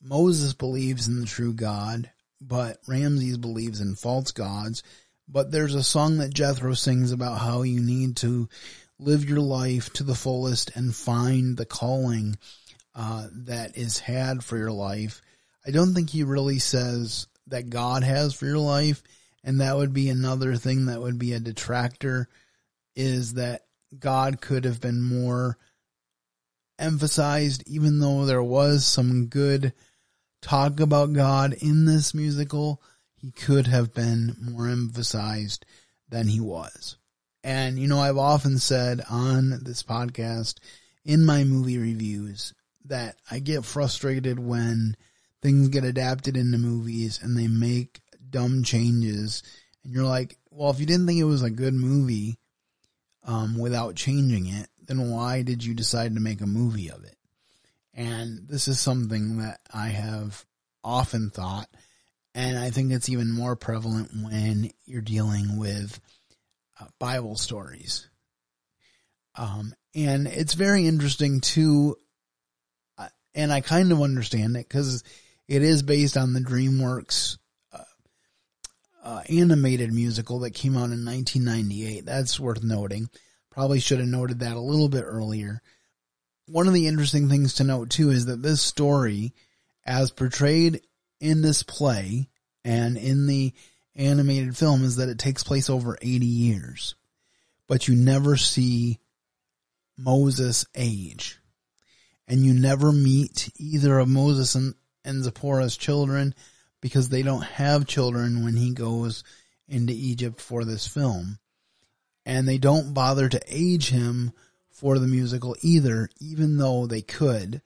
Moses 0.00 0.52
believes 0.52 1.08
in 1.08 1.20
the 1.20 1.26
true 1.26 1.52
God, 1.52 2.10
but 2.40 2.78
Ramses 2.86 3.38
believes 3.38 3.80
in 3.80 3.94
false 3.94 4.30
gods. 4.32 4.82
But 5.28 5.52
there's 5.52 5.74
a 5.74 5.82
song 5.82 6.18
that 6.18 6.34
Jethro 6.34 6.74
sings 6.74 7.12
about 7.12 7.38
how 7.38 7.62
you 7.62 7.80
need 7.80 8.16
to 8.16 8.48
live 8.98 9.28
your 9.28 9.40
life 9.40 9.92
to 9.94 10.02
the 10.02 10.14
fullest 10.14 10.76
and 10.76 10.94
find 10.94 11.56
the 11.56 11.66
calling 11.66 12.36
uh, 12.94 13.28
that 13.32 13.76
is 13.76 13.98
had 13.98 14.42
for 14.42 14.58
your 14.58 14.72
life. 14.72 15.22
I 15.66 15.70
don't 15.70 15.94
think 15.94 16.10
he 16.10 16.24
really 16.24 16.58
says 16.58 17.26
that 17.46 17.70
God 17.70 18.02
has 18.02 18.34
for 18.34 18.46
your 18.46 18.58
life, 18.58 19.02
and 19.44 19.60
that 19.60 19.76
would 19.76 19.92
be 19.92 20.08
another 20.08 20.56
thing 20.56 20.86
that 20.86 21.00
would 21.00 21.18
be 21.18 21.32
a 21.32 21.40
detractor 21.40 22.28
is 22.96 23.34
that 23.34 23.62
God 23.96 24.40
could 24.40 24.64
have 24.64 24.80
been 24.80 25.02
more 25.02 25.58
emphasized, 26.78 27.62
even 27.66 28.00
though 28.00 28.24
there 28.24 28.42
was 28.42 28.86
some 28.86 29.26
good 29.26 29.72
talk 30.42 30.80
about 30.80 31.12
God 31.12 31.52
in 31.54 31.84
this 31.84 32.14
musical, 32.14 32.82
he 33.16 33.30
could 33.30 33.66
have 33.66 33.94
been 33.94 34.36
more 34.40 34.68
emphasized 34.68 35.66
than 36.08 36.26
he 36.26 36.40
was. 36.40 36.96
And, 37.42 37.78
you 37.78 37.86
know, 37.86 38.00
I've 38.00 38.18
often 38.18 38.58
said 38.58 39.00
on 39.08 39.60
this 39.62 39.82
podcast, 39.82 40.58
in 41.04 41.24
my 41.24 41.44
movie 41.44 41.78
reviews, 41.78 42.52
that 42.86 43.16
I 43.30 43.38
get 43.38 43.64
frustrated 43.64 44.38
when 44.38 44.96
things 45.42 45.68
get 45.68 45.84
adapted 45.84 46.36
into 46.36 46.58
movies 46.58 47.20
and 47.22 47.36
they 47.36 47.46
make 47.46 48.00
dumb 48.28 48.62
changes. 48.62 49.42
And 49.84 49.92
you're 49.92 50.04
like, 50.04 50.36
well, 50.50 50.70
if 50.70 50.80
you 50.80 50.86
didn't 50.86 51.06
think 51.06 51.18
it 51.18 51.24
was 51.24 51.42
a 51.42 51.50
good 51.50 51.74
movie, 51.74 52.38
um, 53.24 53.58
without 53.58 53.96
changing 53.96 54.46
it, 54.46 54.68
then 54.86 55.10
why 55.10 55.42
did 55.42 55.64
you 55.64 55.74
decide 55.74 56.14
to 56.14 56.20
make 56.20 56.40
a 56.40 56.46
movie 56.46 56.90
of 56.90 57.04
it? 57.04 57.16
And 57.94 58.48
this 58.48 58.68
is 58.68 58.78
something 58.78 59.38
that 59.38 59.60
I 59.72 59.88
have 59.88 60.44
often 60.84 61.30
thought, 61.30 61.68
and 62.34 62.58
I 62.58 62.70
think 62.70 62.92
it's 62.92 63.08
even 63.08 63.32
more 63.32 63.56
prevalent 63.56 64.10
when 64.14 64.70
you're 64.84 65.02
dealing 65.02 65.58
with 65.58 66.00
uh, 66.80 66.86
Bible 66.98 67.36
stories. 67.36 68.08
Um, 69.36 69.74
and 69.94 70.26
it's 70.26 70.54
very 70.54 70.86
interesting 70.86 71.40
too, 71.40 71.96
uh, 72.96 73.08
and 73.34 73.52
I 73.52 73.60
kind 73.60 73.90
of 73.92 74.00
understand 74.00 74.56
it 74.56 74.68
because 74.68 75.02
it 75.48 75.62
is 75.62 75.82
based 75.82 76.16
on 76.16 76.32
the 76.32 76.40
DreamWorks 76.40 77.38
uh, 77.72 77.84
uh, 79.02 79.22
animated 79.28 79.92
musical 79.92 80.40
that 80.40 80.50
came 80.52 80.76
out 80.76 80.90
in 80.90 81.04
1998. 81.04 82.06
That's 82.06 82.38
worth 82.38 82.62
noting. 82.62 83.08
Probably 83.50 83.80
should 83.80 83.98
have 83.98 84.08
noted 84.08 84.40
that 84.40 84.56
a 84.56 84.60
little 84.60 84.88
bit 84.88 85.04
earlier. 85.04 85.60
One 86.50 86.66
of 86.66 86.74
the 86.74 86.88
interesting 86.88 87.28
things 87.28 87.54
to 87.54 87.64
note 87.64 87.90
too 87.90 88.10
is 88.10 88.26
that 88.26 88.42
this 88.42 88.60
story, 88.60 89.34
as 89.86 90.10
portrayed 90.10 90.82
in 91.20 91.42
this 91.42 91.62
play 91.62 92.28
and 92.64 92.96
in 92.96 93.26
the 93.26 93.52
animated 93.94 94.56
film, 94.56 94.82
is 94.82 94.96
that 94.96 95.08
it 95.08 95.18
takes 95.18 95.44
place 95.44 95.70
over 95.70 95.96
80 96.02 96.26
years. 96.26 96.96
But 97.68 97.86
you 97.86 97.94
never 97.94 98.36
see 98.36 98.98
Moses 99.96 100.66
age. 100.74 101.38
And 102.26 102.44
you 102.44 102.52
never 102.52 102.90
meet 102.90 103.50
either 103.56 103.98
of 103.98 104.08
Moses 104.08 104.56
and, 104.56 104.74
and 105.04 105.22
Zipporah's 105.22 105.76
children 105.76 106.34
because 106.80 107.08
they 107.08 107.22
don't 107.22 107.44
have 107.44 107.86
children 107.86 108.44
when 108.44 108.56
he 108.56 108.72
goes 108.72 109.22
into 109.68 109.92
Egypt 109.92 110.40
for 110.40 110.64
this 110.64 110.86
film 110.86 111.38
and 112.26 112.46
they 112.46 112.58
don't 112.58 112.94
bother 112.94 113.28
to 113.28 113.40
age 113.48 113.90
him 113.90 114.32
for 114.80 114.98
the 114.98 115.06
musical 115.06 115.54
either, 115.60 116.08
even 116.20 116.56
though 116.56 116.86
they 116.86 117.02
could. 117.02 117.60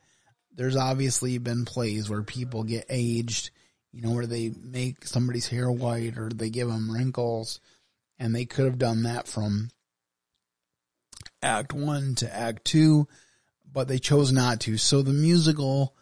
There's 0.53 0.74
obviously 0.74 1.38
been 1.38 1.64
plays 1.64 2.11
where 2.11 2.22
people 2.22 2.64
get 2.64 2.87
aged, 2.88 3.50
you 3.92 4.03
know, 4.03 4.11
where 4.11 4.27
they 4.27 4.53
make 4.61 5.07
somebody's 5.07 5.46
hair 5.46 5.70
white 5.70 6.18
or 6.18 6.29
they 6.29 6.50
give 6.50 6.66
them 6.66 6.90
wrinkles, 6.90 7.61
and 8.18 8.35
they 8.35 8.44
could 8.44 8.64
have 8.64 8.79
done 8.79 9.05
that 9.05 9.29
from 9.29 9.70
act 11.40 11.72
one 11.72 12.16
to 12.16 12.35
act 12.35 12.64
two, 12.64 13.07
but 13.72 13.87
they 13.87 13.98
chose 13.98 14.33
not 14.33 14.59
to. 14.61 14.77
So 14.77 15.03
the 15.03 15.12
musical 15.12 15.94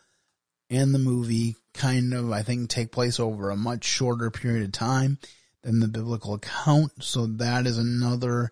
and 0.70 0.94
the 0.94 0.98
movie 0.98 1.56
kind 1.74 2.14
of, 2.14 2.32
I 2.32 2.42
think, 2.42 2.70
take 2.70 2.90
place 2.90 3.20
over 3.20 3.50
a 3.50 3.56
much 3.56 3.84
shorter 3.84 4.30
period 4.30 4.64
of 4.64 4.72
time 4.72 5.18
than 5.62 5.80
the 5.80 5.88
biblical 5.88 6.32
account. 6.32 7.04
So 7.04 7.26
that 7.26 7.66
is 7.66 7.76
another 7.76 8.50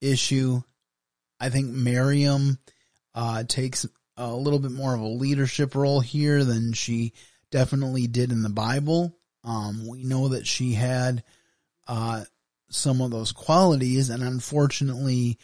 issue. 0.00 0.62
I 1.38 1.50
think 1.50 1.70
Miriam 1.70 2.58
uh, 3.14 3.44
takes 3.44 3.86
a 4.16 4.34
little 4.34 4.58
bit 4.58 4.72
more 4.72 4.94
of 4.94 5.00
a 5.00 5.06
leadership 5.06 5.74
role 5.74 6.00
here 6.00 6.44
than 6.44 6.72
she 6.72 7.12
definitely 7.50 8.06
did 8.06 8.32
in 8.32 8.42
the 8.42 8.48
Bible. 8.48 9.16
Um, 9.44 9.86
we 9.86 10.04
know 10.04 10.28
that 10.28 10.46
she 10.46 10.72
had 10.72 11.22
uh, 11.86 12.24
some 12.70 13.00
of 13.00 13.10
those 13.10 13.32
qualities 13.32 14.10
and 14.10 14.22
unfortunately 14.22 15.38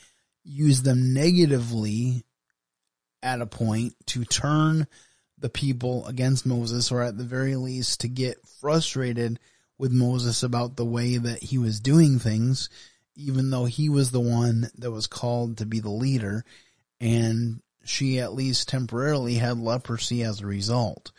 used 0.45 0.85
them 0.85 1.15
negatively 1.15 2.25
at 3.23 3.41
a 3.41 3.47
point 3.47 3.95
to 4.07 4.25
turn 4.25 4.87
the 5.39 5.49
people 5.49 6.07
against 6.07 6.47
Moses 6.47 6.91
or 6.91 7.03
at 7.03 7.17
the 7.17 7.25
very 7.25 7.57
least 7.57 8.01
to 8.01 8.09
get 8.09 8.37
frustrated 8.61 9.39
with 9.79 9.93
Moses 9.93 10.43
about 10.43 10.77
the 10.77 10.85
way 10.85 11.17
that 11.17 11.43
he 11.43 11.59
was 11.59 11.81
doing 11.81 12.19
things, 12.19 12.69
even 13.15 13.51
though 13.51 13.65
he 13.65 13.89
was 13.89 14.11
the 14.11 14.21
one 14.21 14.69
that 14.77 14.91
was 14.91 15.07
called 15.07 15.59
to 15.59 15.67
be 15.67 15.81
the 15.81 15.91
leader, 15.91 16.45
and 17.01 17.61
she 17.85 18.21
at 18.21 18.35
least 18.35 18.69
temporarily 18.69 19.35
had 19.35 19.59
leprosy 19.59 20.23
as 20.23 20.41
a 20.41 20.47
result. 20.47 21.13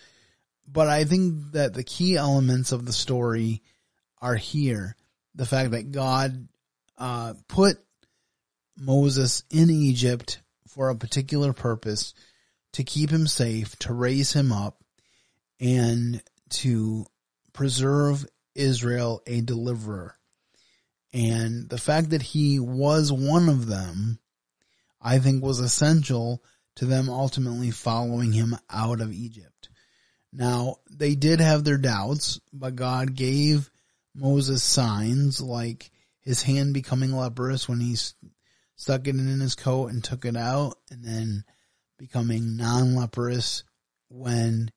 But 0.68 0.88
I 0.88 1.04
think 1.04 1.52
that 1.52 1.74
the 1.74 1.84
key 1.84 2.16
elements 2.16 2.72
of 2.72 2.86
the 2.86 2.94
story 2.94 3.62
are 4.22 4.36
here. 4.36 4.96
The 5.36 5.46
fact 5.46 5.72
that 5.72 5.92
God 5.92 6.48
uh, 6.98 7.34
put 7.48 7.78
Moses 8.78 9.44
in 9.50 9.70
Egypt 9.70 10.42
for 10.68 10.90
a 10.90 10.96
particular 10.96 11.54
purpose 11.54 12.14
to 12.74 12.84
keep 12.84 13.10
him 13.10 13.28
safe, 13.28 13.78
to 13.80 13.94
raise 13.94 14.34
him 14.34 14.52
up, 14.52 14.82
and 15.60 16.22
to 16.50 17.06
preserve 17.52 18.26
Israel 18.56 19.22
a 19.28 19.42
deliverer. 19.42 20.16
And 21.14 21.70
the 21.70 21.78
fact 21.78 22.10
that 22.10 22.24
he 22.24 22.60
was 22.60 23.12
one 23.12 23.48
of 23.48 23.68
them, 23.68 24.20
I 25.00 25.20
think 25.20 25.44
was 25.44 25.60
essential 25.60 26.44
to 26.76 26.86
them 26.86 27.10
ultimately 27.10 27.70
following 27.70 28.32
him 28.32 28.58
out 28.70 29.00
of 29.00 29.14
Egypt. 29.14 29.70
Now, 30.32 30.78
they 30.90 31.14
did 31.14 31.40
have 31.40 31.64
their 31.64 31.78
doubts, 31.78 32.40
but 32.52 32.76
God 32.76 33.14
gave 33.14 33.70
Moses 34.16 34.64
signs 34.64 35.40
like 35.40 35.92
his 36.22 36.42
hand 36.42 36.74
becoming 36.74 37.12
leprous 37.12 37.70
when 37.70 37.80
he 37.80 37.96
stuck 38.76 39.08
it 39.08 39.16
in 39.16 39.40
his 39.40 39.54
coat 39.54 39.92
and 39.92 40.04
took 40.04 40.26
it 40.26 40.36
out, 40.36 40.78
and 40.90 41.04
then 41.04 41.44
becoming 42.00 42.58
non-leprous 42.58 43.64
when 44.10 44.72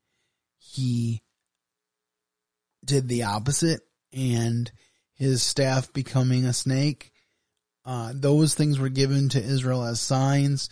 he 0.59 1.23
did 2.85 3.09
the 3.09 3.23
opposite 3.23 3.81
and 4.13 4.71
his 5.17 5.43
staff 5.43 5.93
becoming 5.93 6.45
a 6.45 6.53
snake. 6.53 7.13
Uh, 7.85 8.13
those 8.15 8.55
things 8.55 8.79
were 8.79 8.89
given 8.89 9.29
to 9.31 9.43
Israel 9.43 9.85
as 9.85 10.01
signs. 10.01 10.69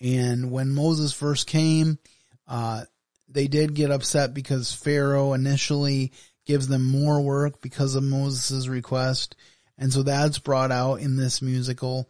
And 0.00 0.50
when 0.50 0.70
Moses 0.70 1.12
first 1.12 1.46
came, 1.46 1.98
uh, 2.46 2.84
they 3.28 3.48
did 3.48 3.74
get 3.74 3.90
upset 3.90 4.34
because 4.34 4.72
Pharaoh 4.72 5.32
initially 5.32 6.12
gives 6.46 6.68
them 6.68 6.84
more 6.84 7.20
work 7.20 7.60
because 7.60 7.94
of 7.94 8.02
Moses' 8.02 8.68
request. 8.68 9.36
And 9.76 9.92
so 9.92 10.02
that's 10.02 10.38
brought 10.38 10.72
out 10.72 11.00
in 11.00 11.16
this 11.16 11.42
musical. 11.42 12.08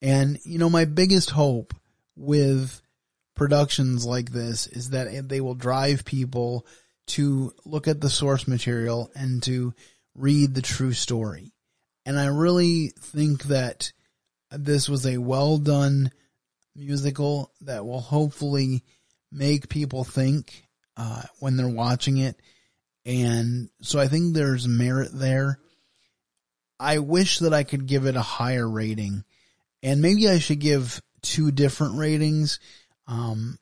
And, 0.00 0.38
you 0.44 0.58
know, 0.58 0.70
my 0.70 0.84
biggest 0.84 1.30
hope 1.30 1.74
with 2.16 2.80
productions 3.34 4.04
like 4.04 4.32
this 4.32 4.66
is 4.66 4.90
that 4.90 5.28
they 5.28 5.40
will 5.40 5.54
drive 5.54 6.04
people 6.04 6.66
to 7.06 7.52
look 7.64 7.88
at 7.88 8.00
the 8.00 8.10
source 8.10 8.48
material 8.48 9.10
and 9.14 9.42
to 9.44 9.74
read 10.18 10.54
the 10.54 10.62
true 10.62 10.92
story. 10.92 11.52
And 12.04 12.18
I 12.18 12.26
really 12.26 12.92
think 12.98 13.44
that 13.44 13.92
this 14.50 14.88
was 14.88 15.06
a 15.06 15.18
well 15.18 15.58
done 15.58 16.10
musical 16.74 17.52
that 17.62 17.84
will 17.84 18.00
hopefully 18.00 18.84
make 19.30 19.68
people 19.68 20.04
think 20.04 20.64
uh, 20.96 21.22
when 21.38 21.56
they're 21.56 21.68
watching 21.68 22.18
it. 22.18 22.36
And 23.04 23.70
so 23.82 23.98
I 23.98 24.08
think 24.08 24.34
there's 24.34 24.66
merit 24.66 25.10
there. 25.12 25.58
I 26.80 26.98
wish 26.98 27.40
that 27.40 27.52
I 27.52 27.64
could 27.64 27.86
give 27.86 28.06
it 28.06 28.16
a 28.16 28.22
higher 28.22 28.68
rating. 28.68 29.24
And 29.82 30.00
maybe 30.00 30.28
I 30.28 30.38
should 30.38 30.60
give 30.60 31.00
two 31.22 31.50
different 31.50 31.98
ratings. 31.98 32.58
Um, 33.06 33.58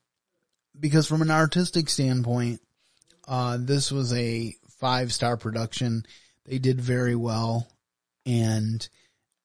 because 0.78 1.06
from 1.06 1.22
an 1.22 1.30
artistic 1.30 1.88
standpoint, 1.88 2.60
uh, 3.26 3.58
this 3.60 3.90
was 3.90 4.12
a 4.12 4.54
five 4.80 5.12
star 5.12 5.36
production. 5.36 6.04
They 6.46 6.58
did 6.58 6.80
very 6.80 7.14
well. 7.14 7.68
And 8.24 8.88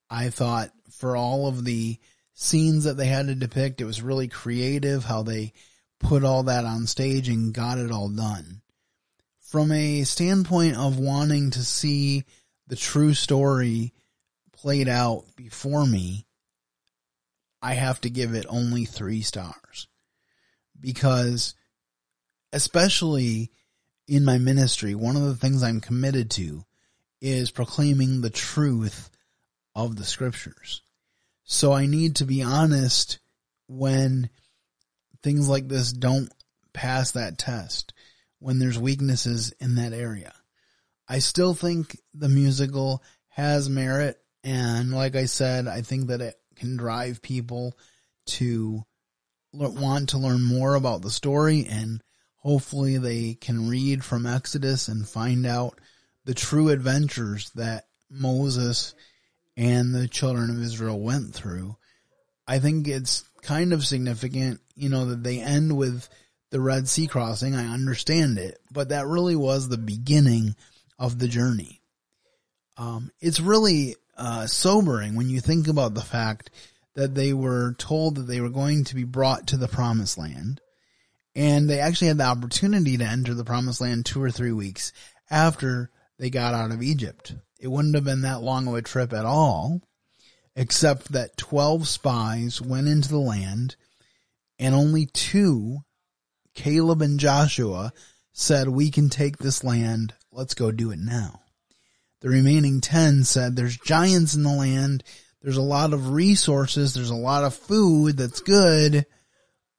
I 0.09 0.29
thought 0.29 0.71
for 0.91 1.15
all 1.15 1.47
of 1.47 1.65
the 1.65 1.97
scenes 2.33 2.85
that 2.85 2.97
they 2.97 3.07
had 3.07 3.27
to 3.27 3.35
depict, 3.35 3.81
it 3.81 3.85
was 3.85 4.01
really 4.01 4.27
creative 4.27 5.05
how 5.05 5.23
they 5.23 5.53
put 5.99 6.23
all 6.23 6.43
that 6.43 6.65
on 6.65 6.87
stage 6.87 7.27
and 7.29 7.53
got 7.53 7.77
it 7.77 7.91
all 7.91 8.09
done. 8.09 8.61
From 9.39 9.71
a 9.71 10.03
standpoint 10.03 10.77
of 10.77 10.97
wanting 10.97 11.51
to 11.51 11.63
see 11.63 12.23
the 12.67 12.75
true 12.75 13.13
story 13.13 13.93
played 14.53 14.87
out 14.87 15.25
before 15.35 15.85
me, 15.85 16.25
I 17.61 17.73
have 17.73 18.01
to 18.01 18.09
give 18.09 18.33
it 18.33 18.45
only 18.49 18.85
three 18.85 19.21
stars. 19.21 19.87
Because, 20.79 21.53
especially 22.53 23.51
in 24.07 24.25
my 24.25 24.39
ministry, 24.39 24.95
one 24.95 25.15
of 25.15 25.23
the 25.23 25.35
things 25.35 25.61
I'm 25.61 25.81
committed 25.81 26.31
to 26.31 26.65
is 27.21 27.51
proclaiming 27.51 28.21
the 28.21 28.29
truth 28.29 29.09
of 29.75 29.95
the 29.95 30.03
scriptures. 30.03 30.81
So 31.43 31.71
I 31.71 31.85
need 31.85 32.17
to 32.17 32.25
be 32.25 32.41
honest 32.41 33.19
when 33.67 34.29
things 35.23 35.47
like 35.47 35.67
this 35.67 35.93
don't 35.93 36.33
pass 36.73 37.11
that 37.11 37.37
test, 37.37 37.93
when 38.39 38.59
there's 38.59 38.79
weaknesses 38.79 39.53
in 39.59 39.75
that 39.75 39.93
area. 39.93 40.33
I 41.07 41.19
still 41.19 41.53
think 41.53 41.97
the 42.13 42.29
musical 42.29 43.03
has 43.29 43.69
merit. 43.69 44.17
And 44.43 44.91
like 44.91 45.15
I 45.15 45.25
said, 45.25 45.67
I 45.67 45.81
think 45.81 46.07
that 46.07 46.21
it 46.21 46.35
can 46.55 46.77
drive 46.77 47.21
people 47.21 47.77
to 48.27 48.83
want 49.53 50.09
to 50.09 50.17
learn 50.17 50.43
more 50.43 50.75
about 50.75 51.01
the 51.01 51.09
story 51.09 51.65
and 51.69 52.01
hopefully 52.37 52.97
they 52.97 53.33
can 53.35 53.67
read 53.67 54.03
from 54.03 54.25
Exodus 54.25 54.87
and 54.87 55.07
find 55.07 55.45
out 55.45 55.79
the 56.25 56.33
true 56.33 56.69
adventures 56.69 57.51
that 57.55 57.85
Moses 58.09 58.93
and 59.57 59.93
the 59.93 60.07
children 60.07 60.49
of 60.49 60.61
Israel 60.61 60.99
went 60.99 61.33
through. 61.33 61.75
I 62.47 62.59
think 62.59 62.87
it's 62.87 63.23
kind 63.41 63.73
of 63.73 63.85
significant, 63.85 64.59
you 64.75 64.89
know, 64.89 65.05
that 65.05 65.23
they 65.23 65.39
end 65.39 65.75
with 65.75 66.07
the 66.49 66.59
Red 66.59 66.87
Sea 66.87 67.07
crossing. 67.07 67.55
I 67.55 67.73
understand 67.73 68.37
it, 68.37 68.59
but 68.71 68.89
that 68.89 69.07
really 69.07 69.35
was 69.35 69.67
the 69.67 69.77
beginning 69.77 70.55
of 70.99 71.17
the 71.19 71.27
journey. 71.27 71.81
Um, 72.77 73.11
it's 73.19 73.39
really 73.39 73.95
uh, 74.17 74.47
sobering 74.47 75.15
when 75.15 75.29
you 75.29 75.39
think 75.39 75.67
about 75.67 75.93
the 75.93 76.01
fact 76.01 76.51
that 76.95 77.15
they 77.15 77.33
were 77.33 77.73
told 77.73 78.15
that 78.15 78.23
they 78.23 78.41
were 78.41 78.49
going 78.49 78.83
to 78.85 78.95
be 78.95 79.03
brought 79.03 79.47
to 79.47 79.57
the 79.57 79.67
promised 79.67 80.17
land 80.17 80.61
and 81.35 81.69
they 81.69 81.79
actually 81.79 82.09
had 82.09 82.17
the 82.17 82.25
opportunity 82.25 82.97
to 82.97 83.05
enter 83.05 83.33
the 83.33 83.45
promised 83.45 83.81
land 83.81 84.05
two 84.05 84.21
or 84.21 84.31
three 84.31 84.51
weeks 84.51 84.91
after 85.29 85.89
they 86.21 86.29
got 86.29 86.53
out 86.53 86.69
of 86.69 86.83
Egypt. 86.83 87.33
It 87.59 87.67
wouldn't 87.67 87.95
have 87.95 88.03
been 88.03 88.21
that 88.21 88.43
long 88.43 88.67
of 88.67 88.75
a 88.75 88.83
trip 88.83 89.11
at 89.11 89.25
all, 89.25 89.81
except 90.55 91.13
that 91.13 91.35
12 91.35 91.87
spies 91.87 92.61
went 92.61 92.87
into 92.87 93.09
the 93.09 93.17
land 93.17 93.75
and 94.59 94.75
only 94.75 95.07
two, 95.07 95.79
Caleb 96.53 97.01
and 97.01 97.19
Joshua, 97.19 97.91
said, 98.33 98.69
we 98.69 98.91
can 98.91 99.09
take 99.09 99.37
this 99.37 99.63
land. 99.63 100.13
Let's 100.31 100.53
go 100.53 100.71
do 100.71 100.91
it 100.91 100.99
now. 100.99 101.41
The 102.19 102.29
remaining 102.29 102.81
10 102.81 103.23
said, 103.23 103.55
there's 103.55 103.77
giants 103.77 104.35
in 104.35 104.43
the 104.43 104.53
land. 104.53 105.03
There's 105.41 105.57
a 105.57 105.63
lot 105.63 105.91
of 105.91 106.11
resources. 106.11 106.93
There's 106.93 107.09
a 107.09 107.15
lot 107.15 107.45
of 107.45 107.55
food 107.55 108.17
that's 108.17 108.41
good. 108.41 109.07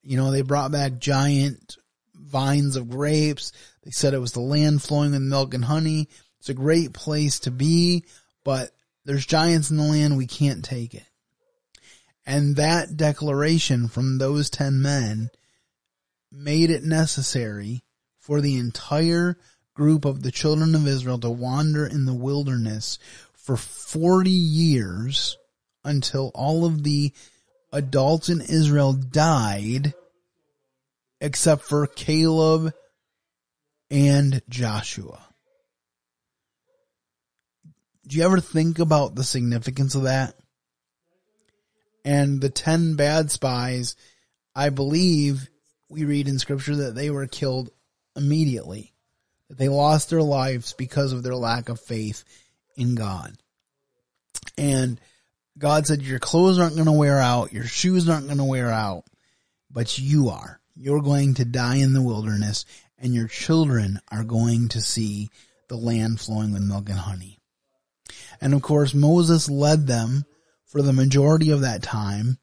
You 0.03 0.17
know, 0.17 0.33
they 0.33 0.43
brought 0.43 0.73
back 0.73 0.99
giant 0.99 1.77
vines 2.17 2.75
of 2.75 2.91
grapes. 2.91 3.53
They 3.85 3.93
said 3.93 4.13
it 4.13 4.19
was 4.19 4.33
the 4.33 4.41
land 4.41 4.83
flowing 4.83 5.13
with 5.13 5.23
milk 5.23 5.55
and 5.55 5.65
honey. 5.65 6.09
It's 6.43 6.49
a 6.49 6.55
great 6.55 6.93
place 6.93 7.39
to 7.39 7.53
be, 7.53 8.05
but 8.43 8.73
there's 9.05 9.25
giants 9.25 9.71
in 9.71 9.77
the 9.77 9.85
land. 9.85 10.17
We 10.17 10.27
can't 10.27 10.65
take 10.65 10.93
it. 10.93 11.07
And 12.27 12.57
that 12.57 12.97
declaration 12.97 13.87
from 13.87 14.19
those 14.19 14.51
10 14.51 14.83
men 14.83 15.31
made 16.33 16.71
it 16.71 16.83
necessary 16.83 17.85
for 18.19 18.41
the 18.41 18.57
entire 18.57 19.39
group 19.75 20.05
of 20.05 20.25
the 20.25 20.33
children 20.33 20.75
of 20.75 20.85
Israel 20.85 21.21
to 21.21 21.31
wander 21.31 21.87
in 21.87 22.07
the 22.07 22.13
wilderness 22.13 22.99
for 23.33 23.57
40 23.57 24.29
years 24.29 25.39
until 25.85 26.33
all 26.35 26.65
of 26.65 26.83
the 26.83 27.13
adults 27.73 28.29
in 28.29 28.41
Israel 28.41 28.95
died 28.95 29.95
except 31.21 31.63
for 31.63 31.87
Caleb 31.87 32.75
and 33.93 34.43
Joshua. 34.49 35.29
Do 38.07 38.17
you 38.17 38.25
ever 38.25 38.41
think 38.41 38.79
about 38.79 39.15
the 39.15 39.25
significance 39.25 39.95
of 39.95 40.05
that? 40.05 40.35
And 42.05 42.41
the 42.41 42.51
10 42.51 42.97
bad 42.97 43.31
spies, 43.31 43.95
I 44.55 44.71
believe 44.71 45.49
we 45.89 46.05
read 46.05 46.27
in 46.27 46.39
scripture 46.39 46.77
that 46.77 46.95
they 46.95 47.11
were 47.11 47.27
killed 47.27 47.71
immediately. 48.17 48.93
That 49.49 49.59
they 49.59 49.69
lost 49.69 50.11
their 50.11 50.23
lives 50.23 50.73
because 50.73 51.13
of 51.13 51.23
their 51.23 51.37
lack 51.37 51.69
of 51.69 51.79
faith 51.79 52.25
in 52.77 52.95
God. 52.95 53.35
And 54.59 55.01
God 55.57 55.87
said, 55.87 56.03
your 56.03 56.19
clothes 56.19 56.59
aren't 56.59 56.75
going 56.75 56.87
to 56.87 56.93
wear 56.93 57.19
out. 57.19 57.53
Your 57.53 57.65
shoes 57.65 58.09
aren't 58.09 58.27
going 58.27 58.39
to 58.39 58.45
wear 58.45 58.71
out, 58.71 59.05
but 59.71 59.99
you 59.99 60.31
are. 60.31 60.61
You're 60.75 61.03
going 61.03 61.35
to 61.35 61.45
die 61.45 61.77
in 61.77 61.93
the 61.93 62.03
wilderness 62.03 62.65
and 62.99 63.15
your 63.15 63.27
children 63.27 64.01
are 64.11 64.25
going 64.25 64.69
to 64.69 64.81
see 64.81 65.29
the 65.69 65.77
land 65.77 66.21
flowing 66.21 66.53
with 66.53 66.63
milk 66.63 66.89
and 66.89 66.99
honey. 66.99 67.39
And 68.43 68.55
of 68.55 68.61
course, 68.61 68.93
Moses 68.93 69.49
led 69.49 69.87
them 69.87 70.25
for 70.67 70.83
the 70.83 70.93
majority 70.93 71.51
of 71.51 71.61
that 71.61 71.83
time, 71.83 72.39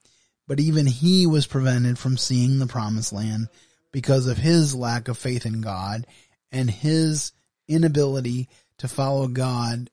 but 0.48 0.60
even 0.60 0.86
he 0.86 1.28
was 1.28 1.46
prevented 1.46 2.00
from 2.00 2.18
seeing 2.18 2.58
the 2.58 2.68
promised 2.68 3.12
land 3.12 3.50
because 3.92 4.26
of 4.26 4.38
his 4.38 4.74
lack 4.74 5.10
of 5.10 5.18
faith 5.18 5.46
in 5.46 5.60
God 5.60 6.08
and 6.54 6.70
his 6.70 7.34
inability 7.68 8.48
to 8.78 8.88
follow 8.88 9.28
God 9.28 9.90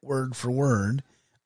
word 0.00 0.36
for 0.36 0.52
word. 0.52 1.02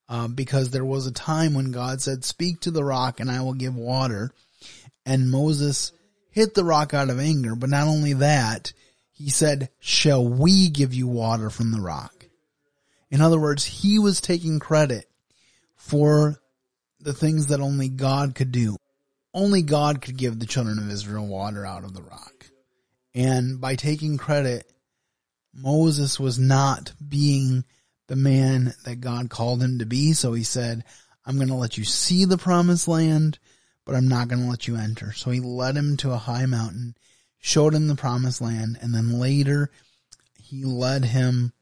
Uh, 0.07 0.29
because 0.29 0.69
there 0.69 0.85
was 0.85 1.07
a 1.07 1.13
time 1.13 1.55
when 1.55 1.73
God 1.73 2.03
said, 2.03 2.27
speak 2.27 2.61
to 2.61 2.71
the 2.71 2.85
rock 2.85 3.21
and 3.21 3.31
I 3.31 3.41
will 3.41 3.55
give 3.55 3.75
water. 3.75 4.31
And 5.07 5.31
Moses 5.31 5.93
hit 6.31 6.53
the 6.53 6.63
rock 6.63 6.93
out 6.93 7.09
of 7.09 7.19
anger. 7.19 7.55
But 7.55 7.71
not 7.71 7.87
only 7.87 8.13
that, 8.13 8.75
he 9.13 9.31
said, 9.31 9.71
shall 9.81 10.29
we 10.29 10.69
give 10.69 10.93
you 10.93 11.07
water 11.07 11.49
from 11.49 11.73
the 11.73 11.81
rock? 11.81 12.14
In 13.15 13.21
other 13.21 13.39
words, 13.39 13.65
he 13.65 14.01
was 14.01 14.21
taking 14.21 14.59
credit 14.59 15.09
for 15.77 16.41
the 16.99 17.13
things 17.13 17.47
that 17.47 17.61
only 17.61 17.89
God 17.89 18.35
could 18.35 18.51
do. 18.51 18.77
Only 19.33 19.63
God 19.63 20.03
could 20.03 20.17
give 20.17 20.41
the 20.41 20.47
children 20.47 20.81
of 20.81 20.91
Israel 20.91 21.29
water 21.29 21.65
out 21.65 21.85
of 21.85 21.95
the 21.95 22.03
rock. 22.03 22.47
And 23.15 23.61
by 23.61 23.77
taking 23.77 24.19
credit, 24.19 24.69
Moses 25.55 26.19
was 26.19 26.41
not 26.41 26.93
being 27.09 27.65
the 28.09 28.17
man 28.17 28.75
that 28.85 29.01
God 29.01 29.31
called 29.31 29.63
him 29.63 29.79
to 29.79 29.87
be. 29.87 30.13
So 30.15 30.33
he 30.33 30.43
said, 30.43 30.83
I'm 31.25 31.37
going 31.37 31.47
to 31.47 31.55
let 31.55 31.79
you 31.79 31.85
see 31.85 32.25
the 32.25 32.37
promised 32.37 32.89
land, 32.89 33.39
but 33.85 33.95
I'm 33.95 34.09
not 34.09 34.27
going 34.27 34.43
to 34.43 34.51
let 34.51 34.67
you 34.67 34.75
enter. 34.75 35.13
So 35.13 35.31
he 35.31 35.39
led 35.39 35.77
him 35.77 35.97
to 35.99 36.11
a 36.11 36.17
high 36.17 36.47
mountain, 36.47 36.97
showed 37.39 37.75
him 37.75 37.87
the 37.87 37.95
promised 37.95 38.41
land, 38.41 38.77
and 38.83 38.93
then 38.93 39.21
later 39.21 39.71
he 40.43 40.65
led 40.65 41.05
him 41.05 41.53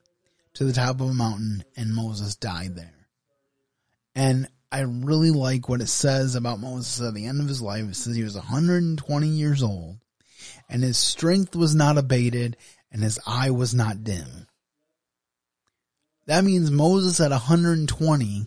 to 0.62 0.68
the 0.68 0.72
top 0.72 1.00
of 1.00 1.10
a 1.10 1.14
mountain 1.14 1.64
and 1.76 1.92
Moses 1.92 2.36
died 2.36 2.76
there. 2.76 3.08
And 4.14 4.48
I 4.70 4.82
really 4.82 5.30
like 5.30 5.68
what 5.68 5.80
it 5.80 5.88
says 5.88 6.36
about 6.36 6.60
Moses 6.60 7.04
at 7.04 7.14
the 7.14 7.26
end 7.26 7.40
of 7.40 7.48
his 7.48 7.60
life. 7.60 7.84
It 7.88 7.96
says 7.96 8.14
he 8.14 8.22
was 8.22 8.36
120 8.36 9.26
years 9.26 9.62
old 9.62 9.98
and 10.68 10.82
his 10.82 10.96
strength 10.96 11.56
was 11.56 11.74
not 11.74 11.98
abated 11.98 12.56
and 12.92 13.02
his 13.02 13.18
eye 13.26 13.50
was 13.50 13.74
not 13.74 14.04
dim. 14.04 14.46
That 16.26 16.44
means 16.44 16.70
Moses 16.70 17.18
at 17.18 17.32
120 17.32 18.46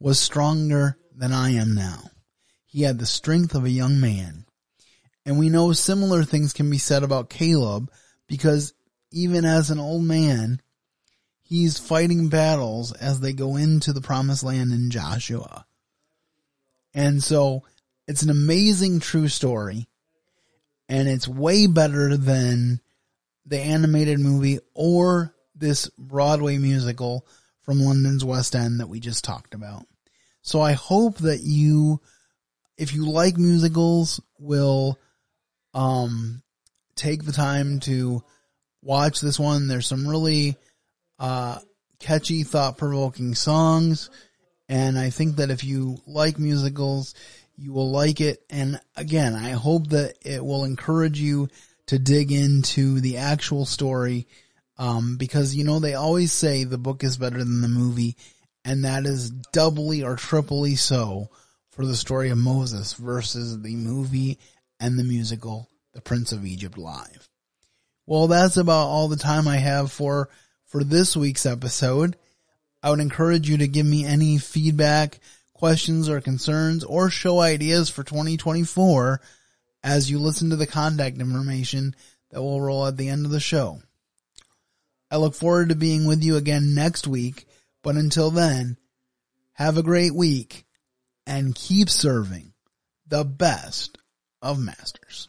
was 0.00 0.18
stronger 0.18 0.96
than 1.14 1.32
I 1.32 1.50
am 1.50 1.74
now. 1.74 2.00
He 2.64 2.82
had 2.82 2.98
the 2.98 3.04
strength 3.04 3.54
of 3.54 3.64
a 3.64 3.70
young 3.70 4.00
man. 4.00 4.46
And 5.26 5.38
we 5.38 5.50
know 5.50 5.72
similar 5.72 6.24
things 6.24 6.54
can 6.54 6.70
be 6.70 6.78
said 6.78 7.02
about 7.02 7.28
Caleb 7.28 7.92
because 8.26 8.72
even 9.10 9.44
as 9.44 9.70
an 9.70 9.78
old 9.78 10.02
man, 10.02 10.62
he's 11.52 11.78
fighting 11.78 12.28
battles 12.28 12.92
as 12.92 13.20
they 13.20 13.34
go 13.34 13.56
into 13.56 13.92
the 13.92 14.00
promised 14.00 14.42
land 14.42 14.72
in 14.72 14.90
Joshua. 14.90 15.66
And 16.94 17.22
so 17.22 17.64
it's 18.08 18.22
an 18.22 18.30
amazing 18.30 19.00
true 19.00 19.28
story 19.28 19.86
and 20.88 21.08
it's 21.08 21.28
way 21.28 21.66
better 21.66 22.16
than 22.16 22.80
the 23.44 23.58
animated 23.60 24.18
movie 24.18 24.60
or 24.72 25.34
this 25.54 25.90
Broadway 25.98 26.56
musical 26.56 27.26
from 27.60 27.80
London's 27.80 28.24
West 28.24 28.56
End 28.56 28.80
that 28.80 28.88
we 28.88 28.98
just 28.98 29.22
talked 29.22 29.52
about. 29.52 29.84
So 30.40 30.62
I 30.62 30.72
hope 30.72 31.18
that 31.18 31.40
you, 31.42 32.00
if 32.78 32.94
you 32.94 33.10
like 33.10 33.36
musicals, 33.36 34.22
will, 34.38 34.98
um, 35.74 36.42
take 36.96 37.26
the 37.26 37.32
time 37.32 37.80
to 37.80 38.24
watch 38.80 39.20
this 39.20 39.38
one. 39.38 39.68
There's 39.68 39.86
some 39.86 40.08
really, 40.08 40.56
uh, 41.22 41.60
catchy, 42.00 42.42
thought 42.42 42.76
provoking 42.76 43.34
songs. 43.34 44.10
And 44.68 44.98
I 44.98 45.10
think 45.10 45.36
that 45.36 45.50
if 45.50 45.64
you 45.64 45.98
like 46.06 46.38
musicals, 46.38 47.14
you 47.56 47.72
will 47.72 47.90
like 47.92 48.20
it. 48.20 48.42
And 48.50 48.80
again, 48.96 49.34
I 49.34 49.50
hope 49.50 49.88
that 49.90 50.14
it 50.22 50.44
will 50.44 50.64
encourage 50.64 51.20
you 51.20 51.48
to 51.86 51.98
dig 51.98 52.32
into 52.32 53.00
the 53.00 53.18
actual 53.18 53.64
story. 53.64 54.26
Um, 54.78 55.16
because 55.16 55.54
you 55.54 55.62
know, 55.62 55.78
they 55.78 55.94
always 55.94 56.32
say 56.32 56.64
the 56.64 56.76
book 56.76 57.04
is 57.04 57.16
better 57.16 57.38
than 57.38 57.60
the 57.60 57.68
movie. 57.68 58.16
And 58.64 58.84
that 58.84 59.06
is 59.06 59.30
doubly 59.30 60.02
or 60.02 60.16
triply 60.16 60.74
so 60.74 61.28
for 61.70 61.86
the 61.86 61.96
story 61.96 62.30
of 62.30 62.38
Moses 62.38 62.94
versus 62.94 63.60
the 63.60 63.76
movie 63.76 64.38
and 64.80 64.98
the 64.98 65.04
musical, 65.04 65.68
The 65.94 66.00
Prince 66.00 66.32
of 66.32 66.44
Egypt 66.44 66.78
Live. 66.78 67.28
Well, 68.06 68.26
that's 68.26 68.56
about 68.56 68.86
all 68.86 69.06
the 69.06 69.16
time 69.16 69.46
I 69.46 69.58
have 69.58 69.92
for, 69.92 70.28
for 70.72 70.82
this 70.82 71.14
week's 71.14 71.44
episode. 71.44 72.16
I 72.82 72.88
would 72.88 72.98
encourage 72.98 73.46
you 73.46 73.58
to 73.58 73.68
give 73.68 73.84
me 73.84 74.06
any 74.06 74.38
feedback, 74.38 75.20
questions 75.52 76.08
or 76.08 76.22
concerns 76.22 76.82
or 76.82 77.10
show 77.10 77.40
ideas 77.40 77.90
for 77.90 78.02
2024 78.02 79.20
as 79.84 80.10
you 80.10 80.18
listen 80.18 80.48
to 80.48 80.56
the 80.56 80.66
contact 80.66 81.20
information 81.20 81.94
that 82.30 82.40
will 82.40 82.60
roll 82.60 82.86
at 82.86 82.96
the 82.96 83.10
end 83.10 83.26
of 83.26 83.30
the 83.30 83.38
show. 83.38 83.82
I 85.10 85.18
look 85.18 85.34
forward 85.34 85.68
to 85.68 85.74
being 85.74 86.06
with 86.06 86.24
you 86.24 86.36
again 86.36 86.74
next 86.74 87.06
week, 87.06 87.46
but 87.82 87.96
until 87.96 88.30
then, 88.30 88.78
have 89.52 89.76
a 89.76 89.82
great 89.82 90.14
week 90.14 90.64
and 91.26 91.54
keep 91.54 91.90
serving 91.90 92.54
the 93.06 93.24
best 93.24 93.98
of 94.40 94.58
masters. 94.58 95.28